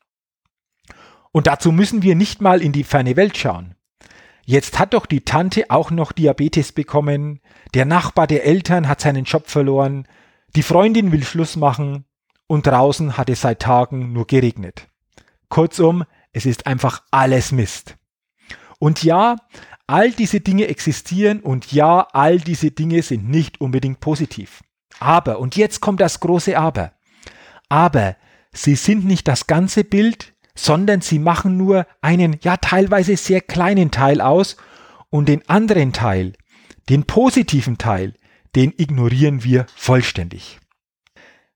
Und 1.33 1.47
dazu 1.47 1.71
müssen 1.71 2.03
wir 2.03 2.16
nicht 2.16 2.40
mal 2.40 2.61
in 2.61 2.73
die 2.73 2.85
ferne 2.85 3.16
Welt 3.16 3.37
schauen. 3.37 3.77
Jetzt 4.45 4.81
hat 4.81 4.95
doch 4.95 5.07
die 5.07 5.21
Tante 5.21 5.71
auch 5.71 5.93
noch 5.93 6.11
Diabetes 6.11 6.73
bekommen, 6.73 7.40
der 7.75 7.85
Nachbar 7.85 8.27
der 8.27 8.45
Eltern 8.45 8.88
hat 8.88 9.01
seinen 9.01 9.25
Job 9.25 9.49
verloren, 9.49 10.09
die 10.57 10.64
Freundin 10.64 11.12
will 11.12 11.23
Schluss 11.23 11.55
machen 11.55 12.05
und 12.49 12.66
draußen 12.66 13.16
hat 13.16 13.31
es 13.31 13.43
seit 13.43 13.61
Tagen 13.61 14.12
nur 14.12 14.27
geregnet. 14.27 14.89
Kurzum, 15.51 16.05
es 16.33 16.47
ist 16.47 16.67
einfach 16.67 17.03
alles 17.11 17.53
Mist. 17.53 17.97
Und 18.79 19.05
ja, 19.05 19.37
all 19.87 20.13
diese 20.13 20.41
Dinge 20.41 20.69
existieren 20.69 21.41
und 21.41 21.73
ja, 21.73 22.07
all 22.13 22.39
diese 22.39 22.71
Dinge 22.71 23.03
sind 23.03 23.29
nicht 23.29 23.61
unbedingt 23.61 24.01
positiv. 24.01 24.63
Aber, 25.01 25.39
und 25.39 25.57
jetzt 25.57 25.81
kommt 25.81 26.01
das 26.01 26.21
große 26.21 26.57
Aber, 26.57 26.93
aber 27.69 28.17
sie 28.53 28.77
sind 28.77 29.05
nicht 29.05 29.29
das 29.29 29.47
ganze 29.47 29.85
Bild, 29.85 30.33
sondern 30.55 31.01
sie 31.01 31.19
machen 31.19 31.57
nur 31.57 31.87
einen, 32.01 32.39
ja 32.43 32.57
teilweise 32.57 33.17
sehr 33.17 33.41
kleinen 33.41 33.91
Teil 33.91 34.21
aus 34.21 34.57
und 35.11 35.29
den 35.29 35.49
anderen 35.49 35.93
Teil, 35.93 36.35
den 36.89 37.05
positiven 37.05 37.77
Teil, 37.77 38.15
den 38.55 38.73
ignorieren 38.77 39.43
wir 39.43 39.67
vollständig. 39.75 40.60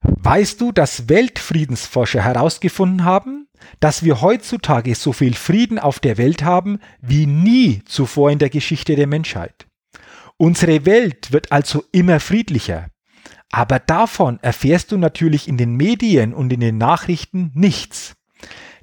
Weißt 0.04 0.60
du, 0.60 0.70
dass 0.70 1.08
Weltfriedensforscher 1.08 2.22
herausgefunden 2.22 3.04
haben, 3.04 3.48
dass 3.80 4.02
wir 4.04 4.20
heutzutage 4.20 4.94
so 4.94 5.12
viel 5.12 5.34
Frieden 5.34 5.78
auf 5.78 5.98
der 5.98 6.18
Welt 6.18 6.44
haben 6.44 6.78
wie 7.00 7.26
nie 7.26 7.82
zuvor 7.86 8.30
in 8.30 8.38
der 8.38 8.50
Geschichte 8.50 8.96
der 8.96 9.06
Menschheit? 9.06 9.66
Unsere 10.36 10.84
Welt 10.84 11.32
wird 11.32 11.52
also 11.52 11.84
immer 11.90 12.20
friedlicher. 12.20 12.88
Aber 13.50 13.78
davon 13.78 14.38
erfährst 14.42 14.92
du 14.92 14.98
natürlich 14.98 15.48
in 15.48 15.56
den 15.56 15.74
Medien 15.76 16.34
und 16.34 16.52
in 16.52 16.60
den 16.60 16.76
Nachrichten 16.76 17.50
nichts. 17.54 18.14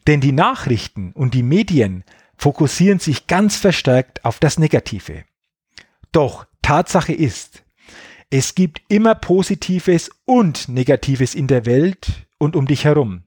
Denn 0.07 0.21
die 0.21 0.31
Nachrichten 0.31 1.12
und 1.12 1.34
die 1.34 1.43
Medien 1.43 2.03
fokussieren 2.36 2.99
sich 2.99 3.27
ganz 3.27 3.57
verstärkt 3.57 4.25
auf 4.25 4.39
das 4.39 4.57
Negative. 4.57 5.25
Doch 6.12 6.47
Tatsache 6.62 7.13
ist, 7.13 7.63
es 8.31 8.55
gibt 8.55 8.81
immer 8.87 9.13
Positives 9.13 10.09
und 10.25 10.69
Negatives 10.69 11.35
in 11.35 11.47
der 11.47 11.65
Welt 11.65 12.27
und 12.39 12.55
um 12.55 12.65
dich 12.65 12.85
herum. 12.85 13.25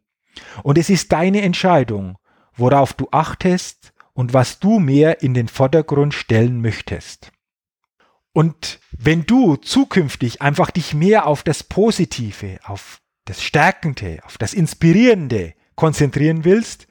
Und 0.63 0.79
es 0.79 0.89
ist 0.89 1.13
deine 1.13 1.43
Entscheidung, 1.43 2.17
worauf 2.57 2.95
du 2.95 3.09
achtest 3.11 3.93
und 4.15 4.33
was 4.33 4.61
du 4.61 4.81
mehr 4.81 5.23
in 5.23 5.35
den 5.35 5.49
Vordergrund 5.49 6.15
stellen 6.15 6.61
möchtest. 6.63 7.33
Und 8.33 8.81
wenn 8.97 9.27
du 9.27 9.57
zukünftig 9.57 10.41
einfach 10.41 10.71
dich 10.71 10.95
mehr 10.95 11.27
auf 11.27 11.43
das 11.43 11.63
Positive, 11.63 12.59
auf 12.65 13.01
das 13.27 13.43
Stärkende, 13.43 14.21
auf 14.25 14.39
das 14.39 14.55
Inspirierende 14.55 15.53
konzentrieren 15.77 16.45
willst, 16.45 16.89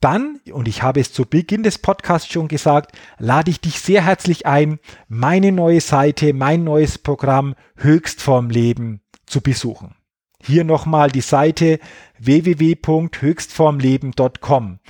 dann, 0.00 0.40
und 0.52 0.68
ich 0.68 0.82
habe 0.82 1.00
es 1.00 1.12
zu 1.12 1.24
Beginn 1.24 1.62
des 1.62 1.78
Podcasts 1.78 2.30
schon 2.30 2.48
gesagt, 2.48 2.94
lade 3.18 3.50
ich 3.50 3.60
dich 3.60 3.80
sehr 3.80 4.04
herzlich 4.04 4.44
ein, 4.46 4.78
meine 5.08 5.52
neue 5.52 5.80
Seite, 5.80 6.34
mein 6.34 6.64
neues 6.64 6.98
Programm 6.98 7.54
Höchstform 7.76 8.50
Leben 8.50 9.00
zu 9.26 9.40
besuchen. 9.40 9.94
Hier 10.42 10.64
nochmal 10.64 11.10
die 11.10 11.22
Seite 11.22 11.80
www.höchstformleben.com. 12.18 14.80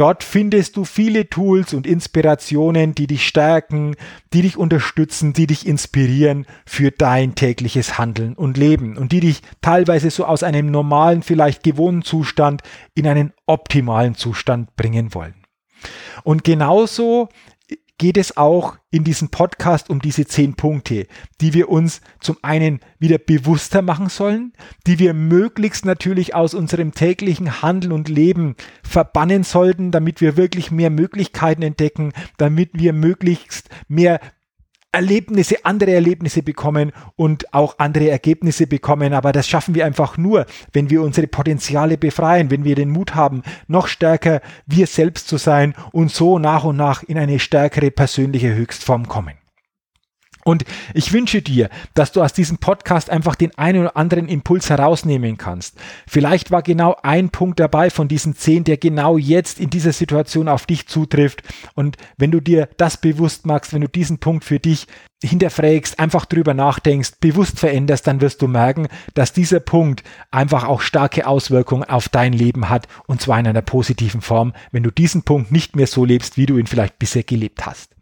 Dort 0.00 0.24
findest 0.24 0.78
du 0.78 0.86
viele 0.86 1.28
Tools 1.28 1.74
und 1.74 1.86
Inspirationen, 1.86 2.94
die 2.94 3.06
dich 3.06 3.26
stärken, 3.26 3.96
die 4.32 4.40
dich 4.40 4.56
unterstützen, 4.56 5.34
die 5.34 5.46
dich 5.46 5.66
inspirieren 5.66 6.46
für 6.64 6.90
dein 6.90 7.34
tägliches 7.34 7.98
Handeln 7.98 8.32
und 8.32 8.56
Leben 8.56 8.96
und 8.96 9.12
die 9.12 9.20
dich 9.20 9.42
teilweise 9.60 10.08
so 10.08 10.24
aus 10.24 10.42
einem 10.42 10.70
normalen, 10.70 11.22
vielleicht 11.22 11.62
gewohnten 11.62 12.00
Zustand 12.00 12.62
in 12.94 13.06
einen 13.06 13.34
optimalen 13.44 14.14
Zustand 14.14 14.74
bringen 14.74 15.12
wollen. 15.12 15.34
Und 16.24 16.44
genauso 16.44 17.28
geht 18.00 18.16
es 18.16 18.38
auch 18.38 18.78
in 18.90 19.04
diesem 19.04 19.28
Podcast 19.28 19.90
um 19.90 20.00
diese 20.00 20.24
zehn 20.24 20.54
Punkte, 20.54 21.06
die 21.42 21.52
wir 21.52 21.68
uns 21.68 22.00
zum 22.18 22.38
einen 22.40 22.80
wieder 22.98 23.18
bewusster 23.18 23.82
machen 23.82 24.08
sollen, 24.08 24.54
die 24.86 24.98
wir 24.98 25.12
möglichst 25.12 25.84
natürlich 25.84 26.34
aus 26.34 26.54
unserem 26.54 26.92
täglichen 26.92 27.60
Handeln 27.60 27.92
und 27.92 28.08
Leben 28.08 28.56
verbannen 28.82 29.42
sollten, 29.42 29.90
damit 29.90 30.22
wir 30.22 30.38
wirklich 30.38 30.70
mehr 30.70 30.88
Möglichkeiten 30.88 31.60
entdecken, 31.60 32.14
damit 32.38 32.70
wir 32.72 32.94
möglichst 32.94 33.68
mehr 33.86 34.18
Erlebnisse, 34.92 35.64
andere 35.64 35.92
Erlebnisse 35.92 36.42
bekommen 36.42 36.92
und 37.16 37.54
auch 37.54 37.78
andere 37.78 38.10
Ergebnisse 38.10 38.66
bekommen. 38.66 39.12
Aber 39.12 39.32
das 39.32 39.48
schaffen 39.48 39.74
wir 39.74 39.86
einfach 39.86 40.16
nur, 40.16 40.46
wenn 40.72 40.90
wir 40.90 41.02
unsere 41.02 41.26
Potenziale 41.26 41.96
befreien, 41.96 42.50
wenn 42.50 42.64
wir 42.64 42.74
den 42.74 42.90
Mut 42.90 43.14
haben, 43.14 43.42
noch 43.68 43.86
stärker 43.86 44.40
wir 44.66 44.86
selbst 44.86 45.28
zu 45.28 45.36
sein 45.36 45.74
und 45.92 46.10
so 46.10 46.38
nach 46.38 46.64
und 46.64 46.76
nach 46.76 47.02
in 47.02 47.18
eine 47.18 47.38
stärkere 47.38 47.90
persönliche 47.90 48.54
Höchstform 48.54 49.06
kommen. 49.06 49.39
Und 50.44 50.64
ich 50.94 51.12
wünsche 51.12 51.42
dir, 51.42 51.68
dass 51.94 52.12
du 52.12 52.22
aus 52.22 52.32
diesem 52.32 52.58
Podcast 52.58 53.10
einfach 53.10 53.34
den 53.34 53.56
einen 53.58 53.80
oder 53.80 53.96
anderen 53.96 54.28
Impuls 54.28 54.70
herausnehmen 54.70 55.36
kannst. 55.36 55.76
Vielleicht 56.06 56.50
war 56.50 56.62
genau 56.62 56.96
ein 57.02 57.30
Punkt 57.30 57.60
dabei 57.60 57.90
von 57.90 58.08
diesen 58.08 58.34
zehn, 58.34 58.64
der 58.64 58.76
genau 58.76 59.18
jetzt 59.18 59.60
in 59.60 59.70
dieser 59.70 59.92
Situation 59.92 60.48
auf 60.48 60.66
dich 60.66 60.86
zutrifft. 60.86 61.42
Und 61.74 61.96
wenn 62.16 62.30
du 62.30 62.40
dir 62.40 62.68
das 62.76 62.96
bewusst 62.96 63.46
machst, 63.46 63.72
wenn 63.72 63.82
du 63.82 63.88
diesen 63.88 64.18
Punkt 64.18 64.44
für 64.44 64.58
dich 64.58 64.86
hinterfragst, 65.22 65.98
einfach 65.98 66.24
drüber 66.24 66.54
nachdenkst, 66.54 67.12
bewusst 67.20 67.58
veränderst, 67.58 68.06
dann 68.06 68.20
wirst 68.20 68.40
du 68.40 68.48
merken, 68.48 68.88
dass 69.14 69.32
dieser 69.32 69.60
Punkt 69.60 70.02
einfach 70.30 70.64
auch 70.64 70.80
starke 70.80 71.26
Auswirkungen 71.26 71.84
auf 71.84 72.08
dein 72.08 72.32
Leben 72.32 72.70
hat 72.70 72.88
und 73.06 73.20
zwar 73.20 73.38
in 73.38 73.46
einer 73.46 73.62
positiven 73.62 74.22
Form, 74.22 74.54
wenn 74.72 74.82
du 74.82 74.90
diesen 74.90 75.22
Punkt 75.22 75.52
nicht 75.52 75.76
mehr 75.76 75.86
so 75.86 76.04
lebst, 76.04 76.38
wie 76.38 76.46
du 76.46 76.56
ihn 76.56 76.66
vielleicht 76.66 76.98
bisher 76.98 77.22
gelebt 77.22 77.66
hast. 77.66 77.94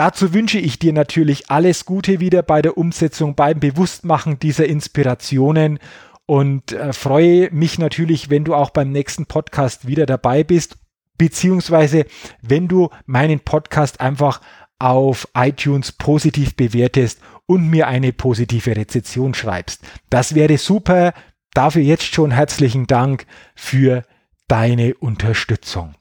Dazu 0.00 0.32
wünsche 0.32 0.58
ich 0.58 0.78
dir 0.78 0.94
natürlich 0.94 1.50
alles 1.50 1.84
Gute 1.84 2.20
wieder 2.20 2.42
bei 2.42 2.62
der 2.62 2.78
Umsetzung, 2.78 3.34
beim 3.34 3.60
Bewusstmachen 3.60 4.38
dieser 4.38 4.64
Inspirationen 4.64 5.78
und 6.24 6.72
äh, 6.72 6.94
freue 6.94 7.50
mich 7.50 7.78
natürlich, 7.78 8.30
wenn 8.30 8.44
du 8.44 8.54
auch 8.54 8.70
beim 8.70 8.92
nächsten 8.92 9.26
Podcast 9.26 9.86
wieder 9.86 10.06
dabei 10.06 10.42
bist, 10.42 10.78
beziehungsweise 11.18 12.06
wenn 12.40 12.66
du 12.66 12.88
meinen 13.04 13.40
Podcast 13.40 14.00
einfach 14.00 14.40
auf 14.78 15.28
iTunes 15.36 15.92
positiv 15.92 16.56
bewertest 16.56 17.20
und 17.44 17.68
mir 17.68 17.86
eine 17.86 18.14
positive 18.14 18.74
Rezession 18.74 19.34
schreibst. 19.34 19.82
Das 20.08 20.34
wäre 20.34 20.56
super. 20.56 21.12
Dafür 21.52 21.82
jetzt 21.82 22.14
schon 22.14 22.30
herzlichen 22.30 22.86
Dank 22.86 23.26
für 23.54 24.04
deine 24.48 24.94
Unterstützung. 24.94 25.94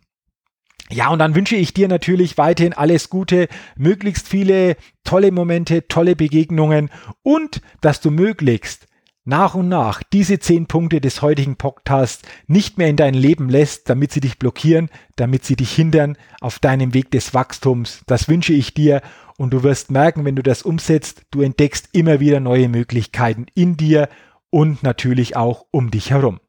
Ja, 0.92 1.10
und 1.10 1.20
dann 1.20 1.36
wünsche 1.36 1.56
ich 1.56 1.74
dir 1.74 1.88
natürlich 1.88 2.38
weiterhin 2.38 2.74
alles 2.74 3.10
Gute, 3.10 3.48
möglichst 3.78 4.28
viele 4.28 4.76
tolle 5.04 5.32
Momente, 5.32 5.88
tolle 5.88 6.16
Begegnungen 6.16 6.90
und 7.22 7.62
dass 7.82 8.02
du 8.02 8.10
möglichst 8.10 8.88
nach 9.24 9.54
und 9.54 9.70
nach 9.70 10.02
diese 10.02 10.40
zehn 10.40 10.66
Punkte 10.66 11.00
des 11.00 11.22
heutigen 11.22 11.56
Podcasts 11.56 12.28
nicht 12.48 12.80
mehr 12.80 12.88
in 12.88 12.96
dein 12.96 13.14
Leben 13.14 13.50
lässt, 13.50 13.88
damit 13.88 14.12
sie 14.12 14.22
dich 14.22 14.40
blockieren, 14.40 14.90
damit 15.16 15.46
sie 15.46 15.56
dich 15.56 15.72
hindern 15.72 16.18
auf 16.42 16.58
deinem 16.58 16.96
Weg 16.96 17.12
des 17.12 17.36
Wachstums. 17.36 18.02
Das 18.08 18.28
wünsche 18.28 18.54
ich 18.54 18.74
dir 18.74 19.02
und 19.38 19.52
du 19.54 19.62
wirst 19.62 19.92
merken, 19.92 20.26
wenn 20.26 20.36
du 20.36 20.42
das 20.42 20.64
umsetzt, 20.64 21.22
du 21.30 21.44
entdeckst 21.44 21.90
immer 21.92 22.20
wieder 22.20 22.40
neue 22.40 22.70
Möglichkeiten 22.70 23.46
in 23.54 23.78
dir 23.78 24.10
und 24.50 24.82
natürlich 24.82 25.36
auch 25.36 25.68
um 25.70 25.92
dich 25.92 26.10
herum. 26.10 26.40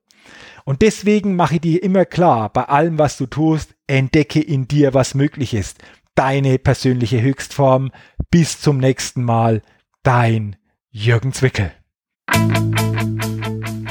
Und 0.64 0.82
deswegen 0.82 1.36
mache 1.36 1.56
ich 1.56 1.60
dir 1.60 1.82
immer 1.82 2.04
klar, 2.04 2.52
bei 2.52 2.64
allem, 2.64 2.98
was 2.98 3.16
du 3.16 3.26
tust, 3.26 3.74
entdecke 3.86 4.40
in 4.40 4.68
dir, 4.68 4.94
was 4.94 5.14
möglich 5.14 5.54
ist. 5.54 5.78
Deine 6.14 6.58
persönliche 6.58 7.22
Höchstform. 7.22 7.90
Bis 8.30 8.60
zum 8.60 8.78
nächsten 8.78 9.24
Mal. 9.24 9.62
Dein 10.02 10.56
Jürgen 10.90 11.32
Zwickel. 11.32 11.72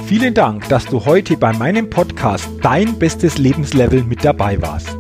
Vielen 0.05 0.33
Dank, 0.33 0.67
dass 0.69 0.85
du 0.85 1.05
heute 1.05 1.37
bei 1.37 1.53
meinem 1.53 1.89
Podcast 1.89 2.49
Dein 2.61 2.97
bestes 2.97 3.37
Lebenslevel 3.37 4.03
mit 4.03 4.25
dabei 4.25 4.61
warst. 4.61 4.97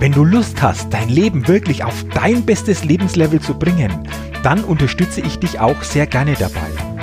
Wenn 0.00 0.12
du 0.12 0.24
Lust 0.24 0.60
hast, 0.62 0.92
dein 0.92 1.08
Leben 1.08 1.46
wirklich 1.46 1.84
auf 1.84 2.04
dein 2.14 2.44
bestes 2.44 2.84
Lebenslevel 2.84 3.40
zu 3.40 3.58
bringen, 3.58 4.08
dann 4.42 4.64
unterstütze 4.64 5.20
ich 5.20 5.38
dich 5.38 5.60
auch 5.60 5.82
sehr 5.82 6.06
gerne 6.06 6.34
dabei. 6.34 6.93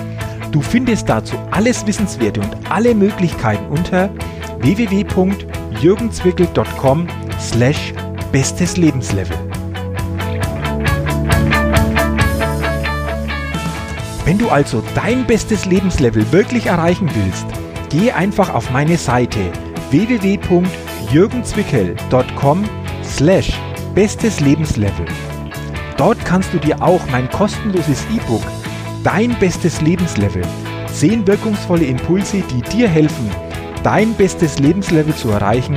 Du 0.51 0.61
findest 0.61 1.07
dazu 1.07 1.37
alles 1.51 1.87
Wissenswerte 1.87 2.41
und 2.41 2.69
alle 2.69 2.93
Möglichkeiten 2.93 3.67
unter 3.67 4.09
www.jürgenzwickel.com 4.59 7.07
slash 7.39 7.93
bestes 8.33 8.75
Lebenslevel. 8.77 9.37
Wenn 14.25 14.37
du 14.37 14.49
also 14.49 14.83
dein 14.93 15.25
bestes 15.25 15.65
Lebenslevel 15.65 16.29
wirklich 16.31 16.67
erreichen 16.67 17.09
willst, 17.13 17.47
geh 17.89 18.11
einfach 18.11 18.53
auf 18.53 18.69
meine 18.71 18.97
Seite 18.97 19.39
www.jürgenzwickel.com 19.89 22.65
slash 23.03 23.53
bestes 23.95 24.41
Lebenslevel. 24.41 25.05
Dort 25.97 26.23
kannst 26.25 26.53
du 26.53 26.59
dir 26.59 26.81
auch 26.81 27.01
mein 27.11 27.29
kostenloses 27.29 28.05
E-Book 28.13 28.43
Dein 29.03 29.37
bestes 29.39 29.81
Lebenslevel. 29.81 30.43
Zehn 30.93 31.25
wirkungsvolle 31.25 31.85
Impulse, 31.85 32.43
die 32.51 32.61
dir 32.61 32.87
helfen, 32.87 33.31
dein 33.81 34.13
bestes 34.13 34.59
Lebenslevel 34.59 35.15
zu 35.15 35.31
erreichen, 35.31 35.73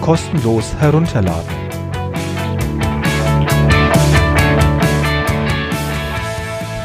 kostenlos 0.00 0.74
herunterladen. 0.80 1.54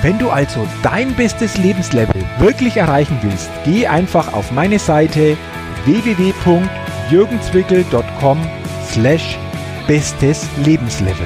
Wenn 0.04 0.20
du 0.20 0.30
also 0.30 0.60
dein 0.84 1.16
bestes 1.16 1.58
Lebenslevel 1.58 2.24
wirklich 2.38 2.78
erreichen 2.78 3.18
willst, 3.24 3.50
geh 3.66 3.88
einfach 3.88 4.34
auf 4.34 4.52
meine 4.52 4.78
Seite 4.78 5.36
www.jürgenzwickel.com 5.86 8.38
slash 8.92 9.40
bestes 9.88 10.46
Lebenslevel. 10.64 11.26